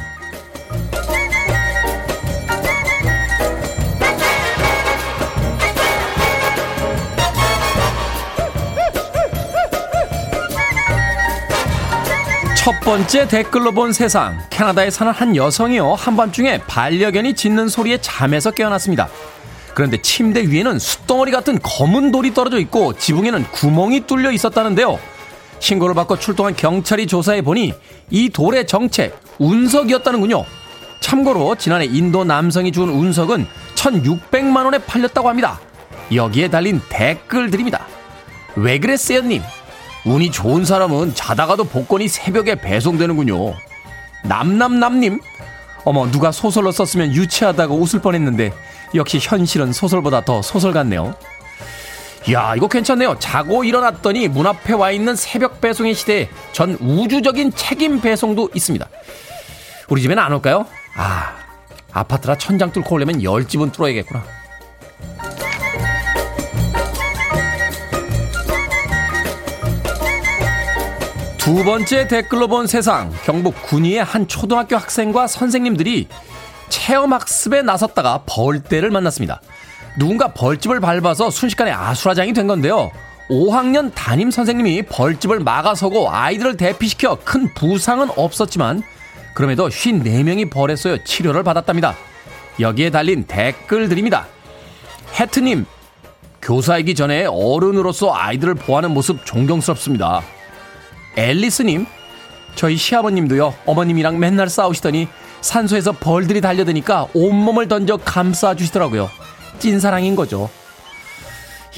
[12.56, 14.38] 첫 번째 댓글로 본 세상.
[14.50, 15.94] 캐나다에 사는 한 여성이요.
[15.94, 19.08] 한밤중에 반려견이 짖는 소리에 잠에서 깨어났습니다.
[19.78, 24.98] 그런데 침대 위에는 숯덩어리 같은 검은 돌이 떨어져 있고 지붕에는 구멍이 뚫려 있었다는데요.
[25.60, 27.72] 신고를 받고 출동한 경찰이 조사해 보니
[28.10, 30.44] 이 돌의 정체 운석이었다는군요.
[30.98, 35.60] 참고로 지난해 인도 남성이 주운 운석은 1,600만 원에 팔렸다고 합니다.
[36.12, 37.86] 여기에 달린 댓글들입니다.
[38.56, 39.42] 왜 그랬어요, 님?
[40.04, 43.54] 운이 좋은 사람은 자다가도 복권이 새벽에 배송되는군요.
[44.24, 45.20] 남남남님,
[45.84, 48.52] 어머 누가 소설로 썼으면 유치하다고 웃을 뻔했는데
[48.94, 51.14] 역시 현실은 소설보다 더 소설 같네요.
[52.32, 53.18] 야 이거 괜찮네요.
[53.18, 58.88] 자고 일어났더니 문 앞에 와 있는 새벽 배송의 시대에 전 우주적인 책임 배송도 있습니다.
[59.88, 60.66] 우리 집에는 안 올까요?
[60.96, 61.36] 아
[61.92, 64.24] 아파트라 천장 뚫고 오려면 열 집은 뚫어야겠구나.
[71.38, 76.06] 두 번째 댓글로 본 세상 경북 군위의 한 초등학교 학생과 선생님들이
[76.68, 79.40] 체험학습에 나섰다가 벌떼를 만났습니다.
[79.98, 82.90] 누군가 벌집을 밟아서 순식간에 아수라장이 된 건데요.
[83.28, 88.82] 5학년 담임 선생님이 벌집을 막아서고 아이들을 대피시켜 큰 부상은 없었지만
[89.34, 91.94] 그럼에도 54명이 벌에 쏘여 치료를 받았답니다.
[92.60, 94.26] 여기에 달린 댓글들입니다.
[95.18, 95.66] 해트님,
[96.42, 100.22] 교사이기 전에 어른으로서 아이들을 보호하는 모습 존경스럽습니다.
[101.16, 101.86] 앨리스님,
[102.54, 105.08] 저희 시아버님도요, 어머님이랑 맨날 싸우시더니
[105.40, 109.10] 산소에서 벌들이 달려드니까 온몸을 던져 감싸주시더라고요.
[109.58, 110.50] 찐사랑인 거죠.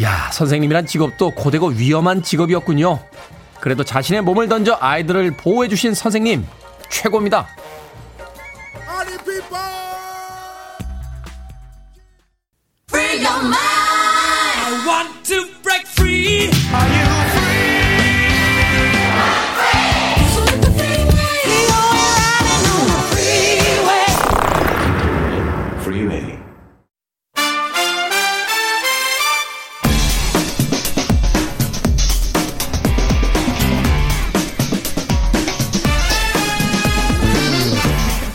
[0.02, 3.00] 야, 선생님이란 직업도 고되고 위험한 직업이었군요.
[3.60, 6.46] 그래도 자신의 몸을 던져 아이들을 보호해주신 선생님,
[6.88, 7.48] 최고입니다.
[12.90, 13.89] Free your mind.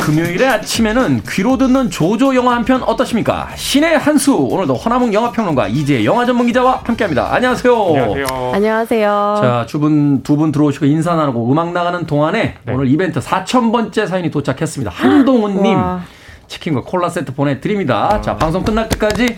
[0.05, 3.49] 금요일의 아침에는 귀로 듣는 조조 영화 한 편 어떠십니까?
[3.55, 7.33] 신의 한수 오늘도 허나몽 영화평론가 이재 영화 전문 기자와 함께합니다.
[7.33, 7.75] 안녕하세요.
[7.75, 8.51] 안녕하세요.
[8.53, 9.39] 안녕하세요.
[9.41, 12.73] 자, 주분 두 분 들어오시고 인사 나누고 음악 나가는 동안에 네.
[12.73, 14.91] 오늘 이벤트 4,000번째 사연이 도착했습니다.
[14.91, 16.01] 한동훈님 와.
[16.47, 18.21] 치킨과 콜라 세트 보내드립니다.
[18.21, 19.35] 자, 방송 끝날 때까지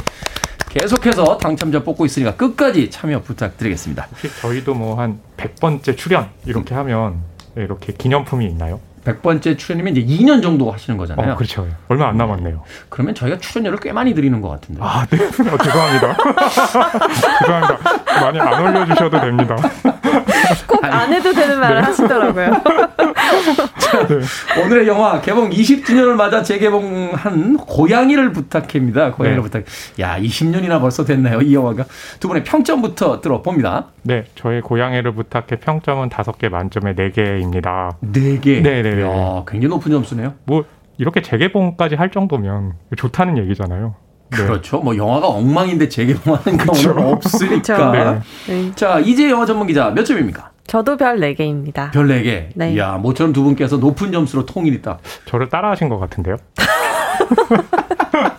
[0.69, 4.07] 계속해서 당첨자 뽑고 있으니까 끝까지 참여 부탁드리겠습니다.
[4.11, 7.19] 혹시 저희도 뭐 한 100번째 출연 이렇게 하면
[7.55, 8.79] 이렇게 기념품이 있나요?
[9.11, 11.33] 100번째 출연이면 이제 2년 정도 하시는 거잖아요.
[11.33, 11.65] 어, 그렇죠.
[11.87, 12.61] 얼마 안 남았네요.
[12.89, 14.81] 그러면 저희가 출연료를 꽤 많이 드리는 것 같은데.
[14.83, 15.17] 아, 네.
[15.25, 16.17] 어, 죄송합니다.
[17.39, 17.77] 죄송합니다.
[18.21, 19.55] 많이 안 올려주셔도 됩니다.
[20.67, 22.51] 꼭 안 해도 되는 말을 하시더라고요.
[24.07, 24.61] 네.
[24.63, 29.11] 오늘의 영화 개봉 20주년을 맞아 재개봉한 고양이를 부탁해입니다.
[29.13, 29.49] 고양이를 네.
[29.49, 29.63] 부탁.
[29.99, 31.41] 야, 20년이나 벌써 됐나요?
[31.41, 31.85] 이 영화가.
[32.19, 33.87] 두 분의 평점부터 들어봅니다.
[34.03, 37.95] 네, 저의 고양이를 부탁해 평점은 5개 만점에 4개입니다.
[38.01, 38.61] 네 개.
[38.61, 39.01] 네 네 네.
[39.03, 40.33] 야, 굉장히 높은 점수네요.
[40.45, 40.65] 뭐
[40.97, 43.95] 이렇게 재개봉까지 할 정도면 좋다는 얘기잖아요.
[44.29, 44.37] 네.
[44.37, 44.79] 그렇죠.
[44.79, 46.93] 뭐 영화가 엉망인데 재개봉하는 그렇죠.
[46.93, 47.91] 경우는 없으니까.
[48.47, 48.53] 네.
[48.53, 48.71] 네.
[48.75, 50.51] 자, 이제 영화 전문 기자 몇 점입니까?
[50.67, 51.91] 저도 별 4개입니다.
[51.91, 52.49] 별 4개.
[52.55, 52.73] 네.
[52.73, 54.99] 이야, 모처럼 두 분께서 높은 점수로 통일이 딱.
[55.25, 56.35] 저를 따라 하신 것 같은데요?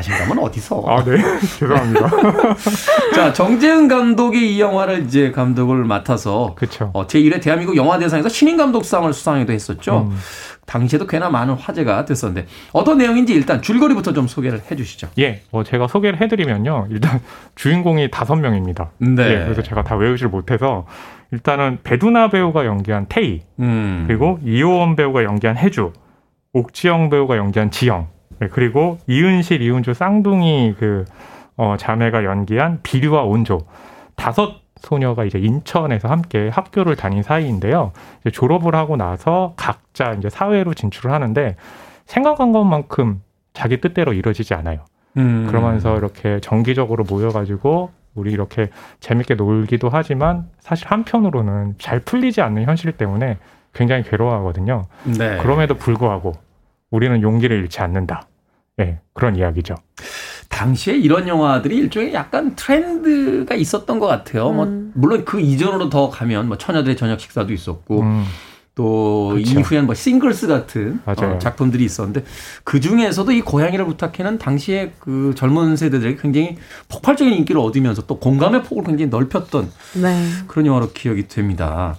[0.00, 0.82] 그 자신감은 어디서?
[0.86, 1.18] 아, 네.
[1.58, 2.10] 죄송합니다.
[3.14, 6.90] 자, 정재은 감독이 이 영화를 이제 감독을 맡아서 그쵸.
[6.94, 10.08] 어, 제1회 대한민국 영화대상에서 신인 감독상을 수상하기도 했었죠.
[10.10, 10.18] 음.
[10.66, 15.08] 당시에도 꽤나 많은 화제가 됐었는데 어떤 내용인지 일단 줄거리부터 좀 소개를 해 주시죠.
[15.18, 16.86] 예, 뭐 제가 소개를 해 드리면요.
[16.90, 17.20] 일단
[17.56, 18.90] 주인공이 다섯 명입니다.
[18.98, 19.22] 네.
[19.24, 20.86] 예, 그래서 제가 다 외우질 못해서
[21.32, 24.04] 일단은 배두나 배우가 연기한 태희, 음.
[24.06, 25.92] 그리고 이호원 배우가 연기한 해주,
[26.52, 28.06] 옥지영 배우가 연기한 지영,
[28.40, 31.04] 네, 그리고 이은실, 이은주 쌍둥이 그
[31.56, 33.60] 어, 자매가 연기한 비류와 온조
[34.16, 37.92] 다섯 소녀가 이제 인천에서 함께 학교를 다닌 사이인데요.
[38.22, 41.56] 이제 졸업을 하고 나서 각자 이제 사회로 진출을 하는데
[42.06, 43.20] 생각한 것만큼
[43.52, 44.84] 자기 뜻대로 이루어지지 않아요.
[45.18, 45.46] 음.
[45.48, 48.70] 그러면서 이렇게 정기적으로 모여가지고 우리 이렇게
[49.00, 53.36] 재밌게 놀기도 하지만 사실 한편으로는 잘 풀리지 않는 현실 때문에
[53.74, 54.86] 굉장히 괴로워하거든요.
[55.04, 55.36] 네.
[55.38, 56.32] 그럼에도 불구하고
[56.90, 58.22] 우리는 용기를 잃지 않는다.
[58.80, 59.74] 예, 그런 이야기죠.
[60.48, 64.50] 당시에 이런 영화들이 일종의 약간 트렌드가 있었던 것 같아요.
[64.50, 64.92] 뭐 음.
[64.94, 68.24] 물론 그 이전으로 더 가면 뭐 처녀들의 저녁 식사도 있었고 음,
[68.74, 69.60] 또 그렇죠.
[69.60, 71.34] 이후엔 뭐 싱글스 같은 맞아요.
[71.34, 72.24] 어, 작품들이 있었는데
[72.64, 76.56] 그 중에서도 이 고양이를 부탁해는 당시에 그 젊은 세대들에게 굉장히
[76.88, 79.70] 폭발적인 인기를 얻으면서 또 공감의 폭을 굉장히 넓혔던
[80.02, 80.24] 네.
[80.46, 81.96] 그런 영화로 기억이 됩니다.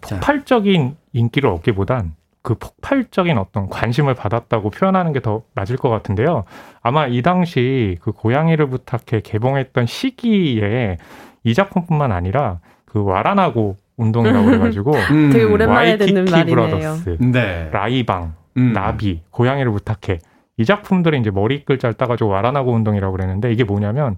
[0.00, 2.14] 폭발적인 인기를 얻기보단
[2.46, 6.44] 그 폭발적인 어떤 관심을 받았다고 표현하는 게 더 맞을 것 같은데요.
[6.80, 10.98] 아마 이 당시 그 고양이를 부탁해 개봉했던 시기에
[11.42, 15.30] 이 작품뿐만 아니라 그 와라나고 운동이라고 그래가지고 음.
[15.32, 16.26] 되게 오랜만에 듣는.
[16.26, 17.68] 브라더스, 네.
[17.72, 18.72] 라이방, 음.
[18.72, 20.20] 나비, 고양이를 부탁해
[20.58, 24.16] 이 작품들이 이제 머리 글자를 따가지고 와라나고 운동이라고 그랬는데 이게 뭐냐면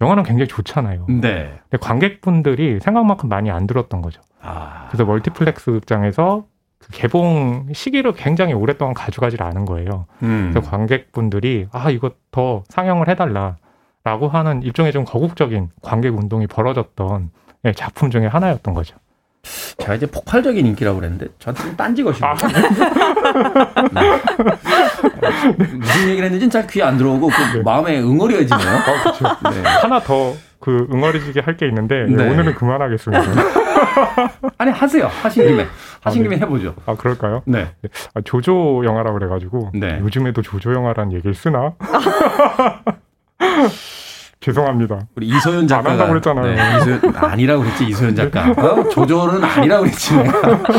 [0.00, 1.04] 영화는 굉장히 좋잖아요.
[1.10, 1.52] 네.
[1.68, 4.22] 근데 관객분들이 생각만큼 많이 안 들었던 거죠.
[4.40, 4.86] 아.
[4.88, 6.46] 그래서 멀티플렉스 극장에서
[6.78, 10.06] 그 개봉 시기를 굉장히 오랫동안 가져가질 않은 거예요.
[10.22, 10.50] 음.
[10.52, 17.30] 그래서 관객분들이 아 이거 더 상영을 해달라라고 하는 일종의 좀 거국적인 관객 운동이 벌어졌던
[17.64, 18.96] 예, 작품 중에 하나였던 거죠.
[19.78, 22.34] 제가 이제 폭발적인 인기라고 그랬는데 저한테 좀 딴지거시고 아.
[25.56, 28.70] 무슨 얘기를 했는지는 잘 귀에 안 들어오고 그 마음에 응어리어지네요.
[29.52, 29.62] 네.
[29.80, 32.30] 하나 더 그 응어리지게 할 게 있는데 예, 네.
[32.30, 33.24] 오늘은 그만하겠습니다.
[34.58, 35.06] 아니 하세요.
[35.22, 35.66] 하신 김에
[36.02, 36.28] 하신 아, 네.
[36.28, 36.74] 김에 해보죠.
[36.86, 37.42] 아 그럴까요?
[37.46, 37.68] 네.
[38.14, 39.98] 아, 조조 영화라 그래가지고 네.
[40.00, 41.74] 요즘에도 조조 영화라는 얘기를 쓰나?
[44.40, 45.08] 죄송합니다.
[45.16, 46.54] 우리 이소연 작가가 안 한다고 그랬잖아요.
[46.54, 48.50] 네, 이소연 아니라고 그랬지 이소연 작가.
[48.50, 48.88] 어?
[48.88, 50.14] 조조는 아니라고 그랬지.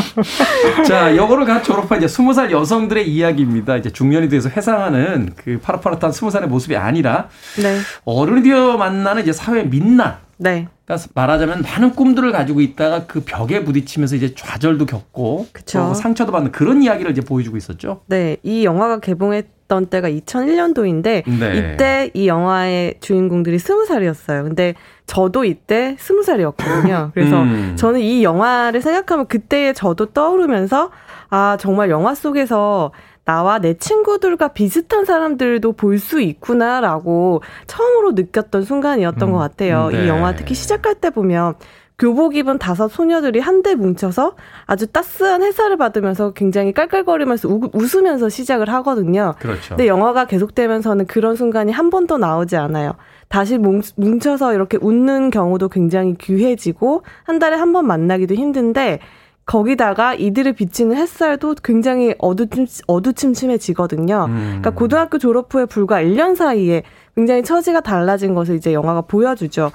[0.88, 3.76] 자, 요거를 갓 졸업한 이제 스무 살 여성들의 이야기입니다.
[3.76, 7.28] 이제 중년이 돼서 회상하는 그 파릇파릇한 스무 살의 모습이 아니라
[7.62, 7.78] 네.
[8.04, 10.20] 어른이 되어 만나는 이제 사회 민낯.
[10.38, 10.68] 네.
[10.86, 15.48] 그러니까 말하자면 많은 꿈들을 가지고 있다가 그 벽에 부딪히면서 이제 좌절도 겪고
[15.94, 18.00] 상처도 받는 그런 이야기를 이제 보여주고 있었죠.
[18.06, 18.38] 네.
[18.42, 21.72] 이 영화가 개봉했 던 때가 2001년도인데 네.
[21.74, 24.42] 이때 이 영화의 주인공들이 스무 살이었어요.
[24.42, 24.74] 근데
[25.06, 27.12] 저도 이때 스무 살이었거든요.
[27.14, 27.76] 그래서 음.
[27.78, 30.90] 저는 이 영화를 생각하면 그때의 저도 떠오르면서
[31.30, 32.90] 아 정말 영화 속에서
[33.24, 39.90] 나와 내 친구들과 비슷한 사람들도 볼 수 있구나라고 처음으로 느꼈던 순간이었던 음, 것 같아요.
[39.92, 40.04] 네.
[40.04, 41.54] 이 영화 특히 시작할 때 보면
[42.00, 44.34] 교복 입은 다섯 소녀들이 한데 뭉쳐서
[44.64, 49.34] 아주 따스한 햇살을 받으면서 굉장히 깔깔거리면서 우, 웃으면서 시작을 하거든요.
[49.38, 49.76] 그렇죠.
[49.76, 52.94] 근데 영화가 계속되면서는 그런 순간이 한 번도 나오지 않아요.
[53.28, 58.98] 다시 뭉, 뭉쳐서 이렇게 웃는 경우도 굉장히 귀해지고 한 달에 한 번 만나기도 힘든데
[59.46, 64.26] 거기다가 이들을 비치는 햇살도 굉장히 어두침, 어두침침해지거든요.
[64.28, 64.36] 음.
[64.46, 66.82] 그러니까 고등학교 졸업 후에 불과 1년 사이에
[67.14, 69.70] 굉장히 처지가 달라진 것을 이제 영화가 보여주죠.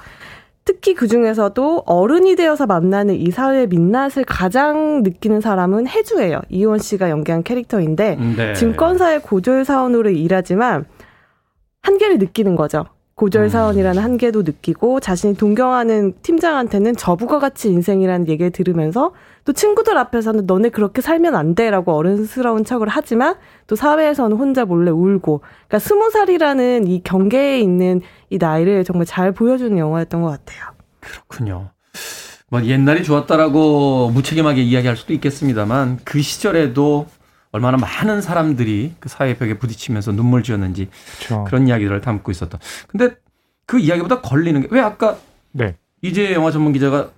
[0.66, 6.42] 특히 그 중에서도 어른이 되어서 만나는 이 사회의 민낯을 가장 느끼는 사람은 해주예요.
[6.50, 8.52] 이원 씨가 연기한 캐릭터인데 네.
[8.52, 10.84] 증권사의 고졸 사원으로 일하지만
[11.82, 12.84] 한계를 느끼는 거죠.
[13.16, 13.48] 고졸 음.
[13.48, 19.12] 사원이라는 한계도 느끼고 자신이 동경하는 팀장한테는 저부가 같이 인생이라는 얘기를 들으면서
[19.46, 23.36] 또 친구들 앞에서는 너네 그렇게 살면 안 돼라고 어른스러운 척을 하지만
[23.66, 29.32] 또 사회에서는 혼자 몰래 울고 그러니까 스무 살이라는 이 경계에 있는 이 나이를 정말 잘
[29.32, 30.72] 보여주는 영화였던 것 같아요.
[31.00, 31.70] 그렇군요.
[32.50, 37.06] 뭐 옛날이 좋았다라고 무책임하게 이야기할 수도 있겠습니다만 그 시절에도
[37.52, 40.88] 얼마나 많은 사람들이 그 사회 벽에 부딪히면서 눈물 지었는지
[41.18, 41.44] 그렇죠.
[41.44, 42.60] 그런 이야기들을 담고 있었던.
[42.88, 43.10] 근데
[43.66, 45.16] 그 이야기보다 걸리는 게 왜 아까
[45.52, 45.76] 네.
[46.02, 47.10] 이제 영화 전문 기자가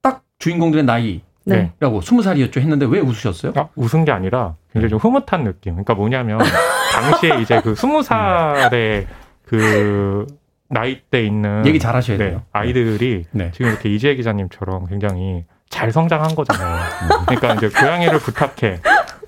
[0.00, 2.00] 딱 주인공들의 나이라고 네.
[2.02, 3.52] 스무 살이었죠 했는데 왜 웃으셨어요?
[3.56, 5.72] 아, 웃은 게 아니라 굉장히 좀 흐뭇한 느낌.
[5.74, 6.38] 그러니까 뭐냐면
[6.94, 9.06] 당시에 이제 그 스무 살의
[9.46, 10.26] 그
[10.68, 12.42] 나이 때 있는 얘기 잘 하셔야 네, 돼요.
[12.52, 13.50] 아이들이 네.
[13.52, 16.78] 지금 이렇게 이재 기자님처럼 굉장히 잘 성장한 거잖아요.
[17.26, 18.80] 그러니까 이제 고양이를 부탁해.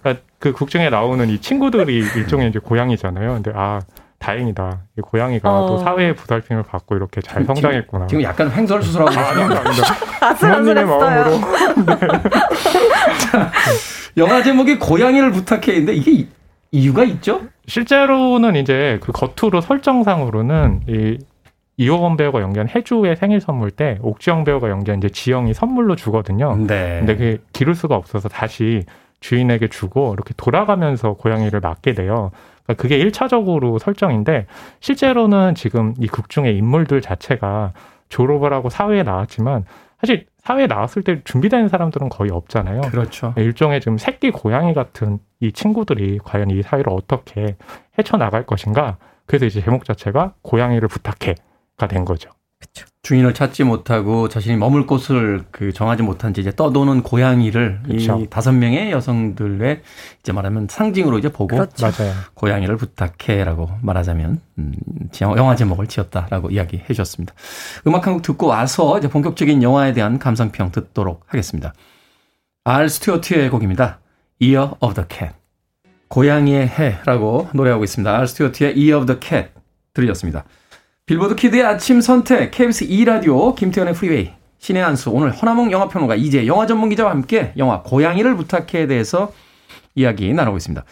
[0.05, 3.33] 그러니까 그 국중에 나오는 이 친구들이 일종의 이제 고양이잖아요.
[3.35, 3.81] 근데 아
[4.19, 4.81] 다행이다.
[4.99, 5.67] 이 고양이가 어.
[5.67, 8.07] 또 사회의 부살핌을 받고 이렇게 잘 성장했구나.
[8.07, 9.31] 지금 약간 횡설수설하고 아.
[9.31, 10.35] 아닙니다, 아닙니다.
[10.39, 11.41] 부모님의 마음으로.
[14.17, 16.29] 영화 제목이 고양이를 부탁해인데 이게 이-
[16.71, 17.43] 이유가 있죠?
[17.67, 21.19] 실제로는 이제 그 겉으로 설정상으로는 이
[21.77, 26.57] 이호건 배우가 연기한 해주의 생일 선물 때 옥지영 배우가 연기한 이제 지영이 선물로 주거든요.
[26.57, 26.99] 네.
[27.01, 28.85] 근데 그게 기를 수가 없어서 다시
[29.25, 32.31] 주인에게 주고 이렇게 돌아가면서 고양이를 맡게 돼요.
[32.65, 34.47] 그러니까 그게 1차적으로 설정인데
[34.81, 37.73] 실제로는 지금 이 극 중의 인물들 자체가
[38.11, 39.65] 졸업을 하고 사회에 나왔지만
[39.99, 42.83] 사실 사회에 나왔을 때 준비된 사람들은 거의 없잖아요.
[42.83, 43.33] 그렇죠.
[43.39, 47.57] 일종의 좀 새끼 고양이 같은 이 친구들이 과연 이 사회를 어떻게
[47.99, 48.99] 헤쳐나갈 것인가.
[49.25, 52.29] 그래서 이제 제목 자체가 고양이를 부탁해가 된 거죠.
[53.03, 58.19] 주인을 찾지 못하고 자신이 머물 곳을 그 정하지 못한 채 이제 떠도는 고양이를 그쵸.
[58.19, 59.83] 이 다섯 명의 여성들의
[60.21, 61.87] 이제 말하면 상징으로 이제 보고 그렇죠.
[62.33, 64.73] 고양이를 부탁해라고 말하자면 음,
[65.21, 67.35] 영화 제목을 지었다라고 이야기해 주셨습니다.
[67.87, 71.75] 음악 한 곡 듣고 와서 이제 본격적인 영화에 대한 감상평 듣도록 하겠습니다.
[72.65, 74.01] 알 스튜어트의 곡입니다.
[74.41, 75.35] Year of the Cat.
[76.09, 78.17] 고양이의 해라고 노래하고 있습니다.
[78.17, 79.49] 알 스튜어트의 Year of the Cat
[79.93, 80.45] 들으셨습니다.
[81.07, 86.67] 빌보드 키드의 아침 선택 KBS 2라디오 김태훈의 프리웨이 신의 한수 오늘 허나몽 영화평론가 이제 영화
[86.67, 89.31] 전문 기자와 함께 영화 고양이를 부탁해에 대해서
[89.95, 90.83] 이야기 나누고 있습니다.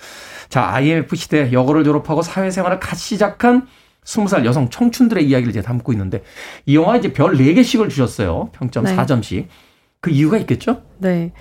[0.50, 3.66] 자, IMF 시대 여고를 졸업하고 사회생활을 같이 시작한
[4.04, 6.22] 20살 여성 청춘들의 이야기를 이제 담고 있는데
[6.66, 8.50] 이 영화 이제 별 4개씩을 주셨어요.
[8.52, 8.94] 평점 네.
[8.94, 9.46] 4점씩.
[10.03, 10.82] 그 이유가 있겠죠?
[10.98, 11.32] 네.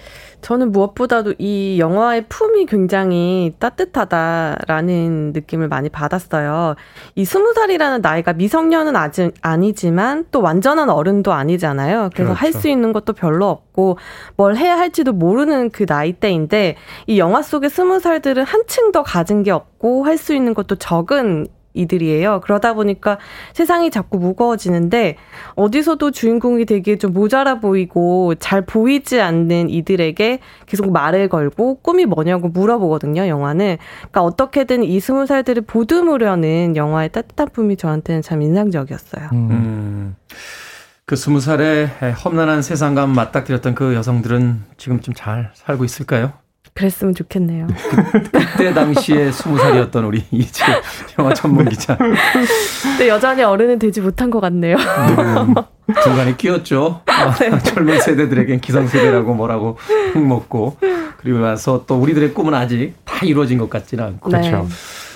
[0.41, 6.75] 저는 무엇보다도 이 영화의 품이 굉장히 따뜻하다라는 느낌을 많이 받았어요.
[7.15, 12.11] 이 스무 살이라는 나이가 미성년은 아직 아니지만 또 완전한 어른도 아니잖아요.
[12.13, 12.33] 그래서 그렇죠.
[12.33, 13.97] 할수 있는 것도 별로 없고
[14.37, 16.75] 뭘 해야 할지도 모르는 그 나이대인데
[17.07, 21.47] 이 영화 속의 스무 살들은 한층 더 가진 게 없고 할 수 있는 것도 적은
[21.73, 22.41] 이들이에요.
[22.43, 23.17] 그러다 보니까
[23.53, 25.15] 세상이 자꾸 무거워지는데
[25.55, 32.49] 어디서도 주인공이 되게 좀 모자라 보이고 잘 보이지 않는 이들에게 계속 말을 걸고 꿈이 뭐냐고
[32.49, 33.77] 물어보거든요, 영화는.
[33.99, 39.29] 그러니까 어떻게든 이 스무 살들을 보듬으려는 영화의 따뜻한 품이 저한테는 참 인상적이었어요.
[39.33, 39.47] 음.
[39.51, 40.15] 음.
[41.05, 41.89] 그 스무 살의
[42.23, 46.31] 험난한 세상과 맞닥뜨렸던 그 여성들은 지금 좀 잘 살고 있을까요?
[46.73, 47.67] 그랬으면 좋겠네요.
[48.31, 50.63] 그때 당시에 스무 살이었던 우리 이제
[51.19, 54.77] 영화 전문 기자 근데 여전히 어른은 되지 못한 것 같네요.
[54.77, 55.55] 음,
[56.03, 57.01] 중간에 끼었죠.
[57.05, 59.77] 아, 젊은 세대들에겐 기성세대라고 뭐라고
[60.13, 60.77] 흙 먹고
[61.17, 64.29] 그리고 나서 또 우리들의 꿈은 아직 다 이루어진 것 같지는 않고.
[64.29, 64.67] 그렇죠.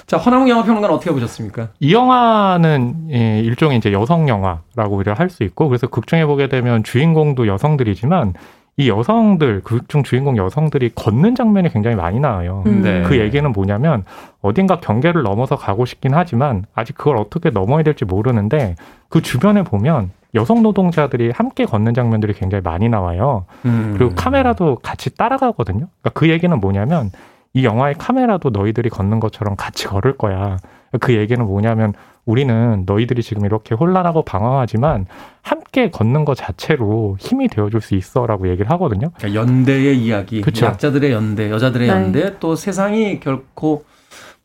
[0.06, 1.70] 자 허남웅 영화평론가는 어떻게 보셨습니까?
[1.80, 6.84] 이 영화는 예, 일종의 이제 여성 영화라고 우리가 할수 있고 그래서 극 중에 보게 되면
[6.84, 8.34] 주인공도 여성들이지만
[8.78, 12.64] 이 여성들 극 중 주인공 여성들이 걷는 장면이 굉장히 많이 나와요.
[12.66, 12.82] 음.
[12.82, 13.04] 네.
[13.04, 14.04] 그 얘기는 뭐냐면
[14.42, 18.76] 어딘가 경계를 넘어서 가고 싶긴 하지만 아직 그걸 어떻게 넘어야 될지 모르는데
[19.08, 23.46] 그 주변에 보면 여성 노동자들이 함께 걷는 장면들이 굉장히 많이 나와요.
[23.64, 23.96] 음.
[23.98, 25.88] 그리고 카메라도 같이 따라가거든요.
[26.02, 27.12] 그러니까 그 얘기는 뭐냐면
[27.54, 30.58] 이 영화의 카메라도 너희들이 걷는 것처럼 같이 걸을 거야.
[31.00, 31.94] 그 얘기는 뭐냐면
[32.26, 35.06] 우리는 너희들이 지금 이렇게 혼란하고 방황하지만
[35.42, 39.12] 함께 걷는 것 자체로 힘이 되어줄 수 있어라고 얘기를 하거든요.
[39.18, 40.66] 그러니까 연대의 이야기, 그쵸.
[40.66, 41.94] 약자들의 연대, 여자들의 네.
[41.94, 43.86] 연대, 또 세상이 결코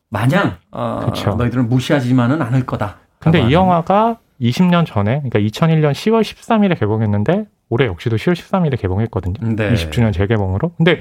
[0.09, 1.31] 마냥 어, 그쵸.
[1.31, 2.97] 너희들을 무시하지만은 않을 거다.
[3.19, 3.53] 근데 이 하는.
[3.53, 9.55] 영화가 20년 전에, 그러니까 2001년 10월 13일에 개봉했는데 올해 역시도 10월 13일에 개봉했거든요.
[9.55, 9.73] 네.
[9.73, 10.73] 20주년 재개봉으로.
[10.77, 10.99] 근데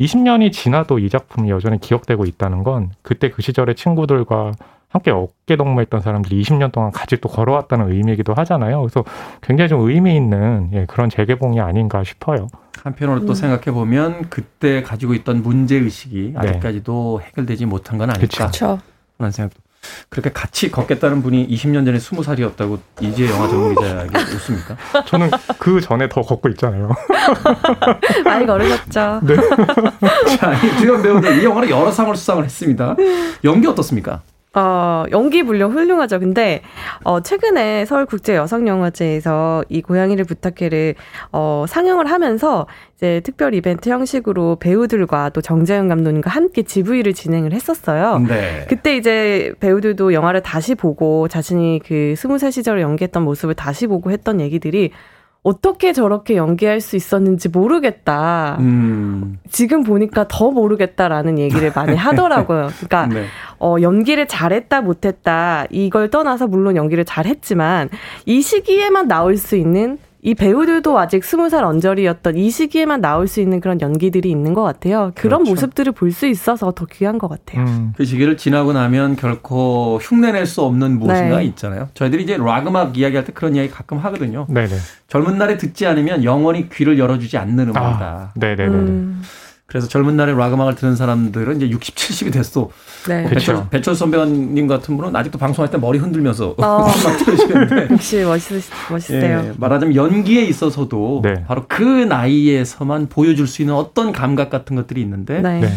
[0.00, 4.52] 20년이 지나도 이 작품이 여전히 기억되고 있다는 건 그때 그 시절의 친구들과
[4.92, 8.80] 함께 어깨 동무했던 사람들이 20년 동안 같이 또 걸어왔다는 의미이기도 하잖아요.
[8.82, 9.04] 그래서
[9.40, 12.46] 굉장히 좀 의미 있는 예, 그런 재개봉이 아닌가 싶어요.
[12.82, 13.26] 한편으로 음.
[13.26, 16.38] 또 생각해 보면 그때 가지고 있던 문제 의식이 네.
[16.38, 18.80] 아직까지도 해결되지 못한 건 아닐까 그렇죠.
[19.18, 19.60] 하는 생각도.
[20.10, 24.76] 그렇게 같이 걷겠다는 분이 20년 전에 20살이었다고 이제 영화 전문 기자에게 웃습니까?
[25.06, 26.90] 저는 그 전에 더 걷고 있잖아요.
[28.24, 28.90] 많이 걸으셨죠.
[30.38, 32.94] 자, 이 주연 배우들 이 영화는 여러 상을 수상을 했습니다.
[33.42, 34.20] 연기 어떻습니까?
[34.54, 36.20] 어, 연기 물론 훌륭하죠.
[36.20, 36.60] 근데,
[37.04, 40.94] 어, 최근에 서울국제여성영화제에서 이 고양이를 부탁해를,
[41.32, 48.18] 어, 상영을 하면서 이제 특별 이벤트 형식으로 배우들과 또 정재영 감독님과 함께 GV를 진행을 했었어요.
[48.18, 48.66] 네.
[48.68, 54.10] 그때 이제 배우들도 영화를 다시 보고 자신이 그 스무 살 시절에 연기했던 모습을 다시 보고
[54.10, 54.90] 했던 얘기들이
[55.44, 58.58] 어떻게 저렇게 연기할 수 있었는지 모르겠다.
[58.60, 59.40] 음.
[59.50, 62.68] 지금 보니까 더 모르겠다라는 얘기를 많이 하더라고요.
[62.76, 63.24] 그러니까 네.
[63.58, 67.88] 어, 연기를 잘했다 못했다 이걸 떠나서 물론 연기를 잘했지만
[68.24, 73.40] 이 시기에만 나올 수 있는 이 배우들도 아직 스무 살 언저리였던 이 시기에만 나올 수
[73.40, 75.10] 있는 그런 연기들이 있는 것 같아요.
[75.16, 75.50] 그런 그렇죠.
[75.50, 77.64] 모습들을 볼 수 있어서 더 귀한 것 같아요.
[77.64, 81.44] 음, 그 시기를 지나고 나면 결코 흉내낼 수 없는 무엇인가 네.
[81.46, 81.88] 있잖아요.
[81.94, 84.46] 저희들이 이제 락 음악 이야기할 때 그런 이야기 가끔 하거든요.
[84.48, 84.68] 네네.
[85.08, 88.04] 젊은 날에 듣지 않으면 영원히 귀를 열어주지 않는 음악이다.
[88.04, 88.68] 아, 네네네.
[88.68, 89.22] 음,
[89.72, 92.68] 그래서 젊은 날에 락 음악을 듣는 사람들은 이제 60, 70이 됐어.
[93.08, 93.22] 네.
[93.24, 93.34] 그쵸.
[93.34, 96.84] 배철, 배철 선배님 같은 분은 아직도 방송할 때 머리 흔들면서 어.
[96.84, 97.88] 음악 들으시는데.
[97.94, 98.52] 역시 멋있,
[98.90, 99.38] 멋있대요.
[99.46, 101.44] 예, 말하자면 연기에 있어서도 네.
[101.46, 105.60] 바로 그 나이에서만 보여줄 수 있는 어떤 감각 같은 것들이 있는데 네.
[105.60, 105.68] 네.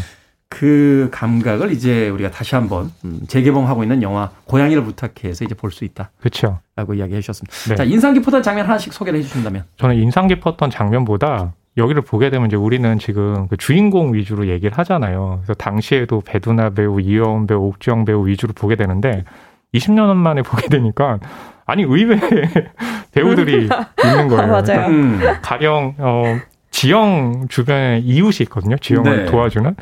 [0.49, 5.85] 그 감각을 이제 우리가 다시 한번 음, 재개봉하고 있는 영화 고양이를 부탁해서 이제 볼 수
[5.85, 6.59] 있다라고 그렇죠.
[6.77, 7.55] 이야기해 주셨습니다.
[7.69, 7.75] 네.
[7.75, 9.63] 자 인상 깊었던 장면 하나씩 소개를 해 주신다면.
[9.77, 15.39] 저는 인상 깊었던 장면보다 여기를 보게 되면 이제 우리는 지금 그 주인공 위주로 얘기를 하잖아요.
[15.41, 19.25] 그래서 당시에도 배두나 배우, 이여원 배우, 옥주영 배우 위주로 보게 되는데
[19.73, 21.19] 20년 만에 보게 되니까
[21.65, 22.19] 아니 의외의
[23.11, 23.69] 배우들이
[24.03, 24.47] 있는 거예요.
[24.47, 24.63] 맞아요.
[24.63, 25.19] 그러니까 음.
[25.41, 26.23] 가령 어
[26.71, 28.77] 지영 주변에 이웃이 있거든요.
[28.77, 29.31] 지영을 네.
[29.31, 29.75] 도와주는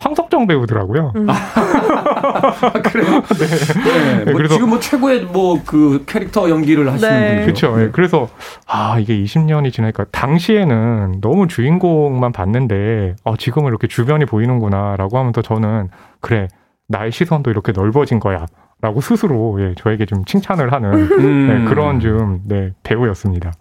[0.00, 1.12] 황석정 배우더라고요.
[1.28, 3.22] 아, 그래요?
[3.38, 4.24] 네.
[4.24, 7.40] 뭐 그래서- 지금 뭐 최고의 뭐 그 캐릭터 연기를 하시는 네.
[7.44, 7.72] 분이죠.
[7.72, 7.82] 그렇죠.
[7.82, 8.28] 예, 그래서
[8.66, 15.88] 아 이게 20년이 지나니까 당시에는 너무 주인공만 봤는데 어, 지금은 이렇게 주변이 보이는구나라고 하면서 저는
[16.20, 16.48] 그래
[16.88, 18.46] 나의 시선도 이렇게 넓어진 거야
[18.80, 21.48] 라고 스스로 예, 저에게 좀 칭찬을 하는 음.
[21.48, 23.52] 네, 그런 좀 네, 배우였습니다.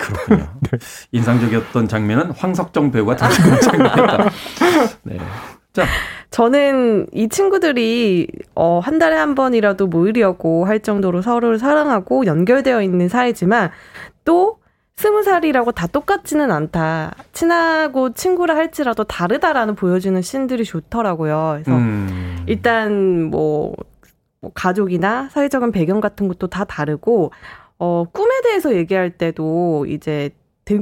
[0.00, 0.48] 그렇군요.
[1.12, 4.30] 인상적이었던 장면은 황석정 배우가 등장한 장면이었다.
[5.02, 5.18] 네.
[5.72, 5.84] 자,
[6.30, 13.08] 저는 이 친구들이 어, 한 달에 한 번이라도 모이려고 할 정도로 서로를 사랑하고 연결되어 있는
[13.08, 13.70] 사이지만
[14.24, 14.58] 또
[14.96, 17.14] 스무 살이라고 다 똑같지는 않다.
[17.32, 21.60] 친하고 친구라 할지라도 다르다라는 보여주는 씬들이 좋더라고요.
[21.62, 22.44] 그래서 음.
[22.46, 23.72] 일단 뭐,
[24.40, 27.32] 뭐 가족이나 사회적인 배경 같은 것도 다 다르고
[27.80, 30.30] 어 꿈에 대해서 얘기할 때도 이제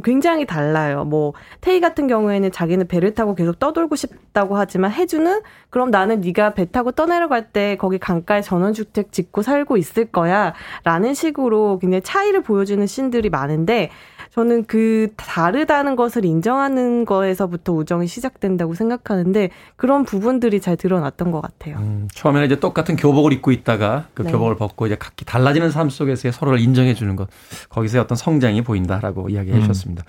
[0.05, 1.05] 굉장히 달라요.
[1.05, 5.41] 뭐 태희 같은 경우에는 자기는 배를 타고 계속 떠돌고 싶다고 하지만 해주는
[5.71, 11.79] 그럼 나는 네가 배 타고 떠내려갈 때 거기 강가에 전원주택 짓고 살고 있을 거야라는 식으로
[11.79, 13.91] 굉장히 차이를 보여주는 씬들이 많은데
[14.31, 21.77] 저는 그 다르다는 것을 인정하는 거에서부터 우정이 시작된다고 생각하는데 그런 부분들이 잘 드러났던 것 같아요.
[21.79, 24.31] 음, 처음에는 이제 똑같은 교복을 입고 있다가 그 네.
[24.31, 27.29] 교복을 벗고 이제 각기 달라지는 삶 속에서의 서로를 인정해 주는 것.
[27.71, 29.61] 거기서의 어떤 성장이 보인다라고 이야기해 음.
[29.63, 30.05] 주셨습니다.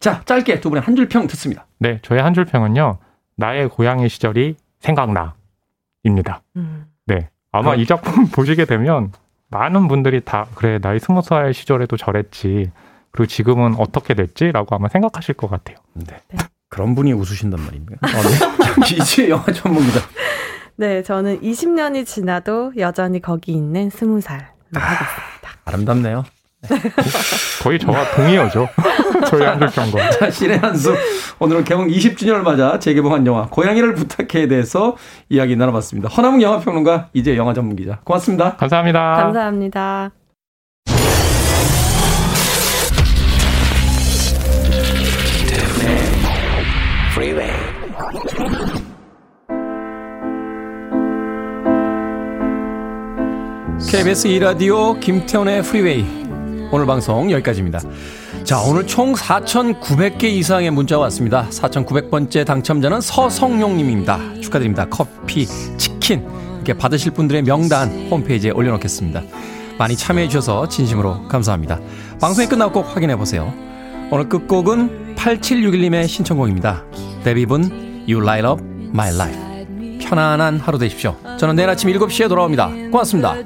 [0.00, 1.66] 자, 짧게 두 분의 한 줄 평 듣습니다.
[1.78, 2.98] 네, 저의 한 줄 평은요.
[3.36, 6.42] 나의 고향의 시절이 생각나입니다.
[6.56, 6.86] 음.
[7.06, 7.28] 네.
[7.50, 9.12] 아마 그럼- 이 작품 보시게 되면
[9.50, 12.70] 많은 분들이 다 그래 나이 스무 살 시절에도 저랬지
[13.12, 15.76] 그리고 지금은 어떻게 됐지라고 아마 생각하실 것 같아요.
[15.94, 16.16] 네.
[16.68, 17.96] 그런 분이 웃으신단 말입니다.
[18.02, 18.96] 어, 네.
[18.96, 20.00] 이제 영화 전문기자.
[20.76, 24.42] 네, 저는 20년이 지나도 여전히 거기 있는 스무 살로
[24.72, 25.50] 하겠습니다.
[25.66, 26.24] 아름답네요.
[27.62, 28.68] 거의 저와 동의어죠.
[29.28, 30.10] 저희 한줄 평과.
[30.12, 30.94] 자, 신의 한수.
[31.38, 34.96] 오늘은 개봉 20주년을 맞아 재개봉한 영화 고양이를 부탁해에 대해서
[35.28, 36.08] 이야기 나눠봤습니다.
[36.08, 37.98] 허남웅 영화평론가 이제 영화 전문기자.
[38.04, 38.56] 고맙습니다.
[38.56, 39.16] 감사합니다.
[39.16, 40.12] 감사합니다.
[53.90, 56.06] KBS 2라디오 김태훈의 프리웨이
[56.72, 57.80] 오늘 방송 여기까지입니다.
[58.44, 61.46] 자 오늘 총 4,900개 이상의 문자가 왔습니다.
[61.50, 64.40] 4,900번째 당첨자는 서성용님입니다.
[64.40, 64.86] 축하드립니다.
[64.88, 65.46] 커피,
[65.76, 69.22] 치킨 이렇게 받으실 분들의 명단 홈페이지에 올려놓겠습니다.
[69.78, 71.78] 많이 참여해 주셔서 진심으로 감사합니다.
[72.22, 73.52] 방송이 끝나고 꼭 확인해 보세요.
[74.10, 76.84] 오늘 끝곡은 8761님의 신청곡입니다.
[77.22, 81.16] 데뷔분 You Light Up My Life 편안한 하루 되십시오.
[81.38, 82.68] 저는 내일 아침 7시에 돌아옵니다.
[82.90, 83.36] 고맙습니다.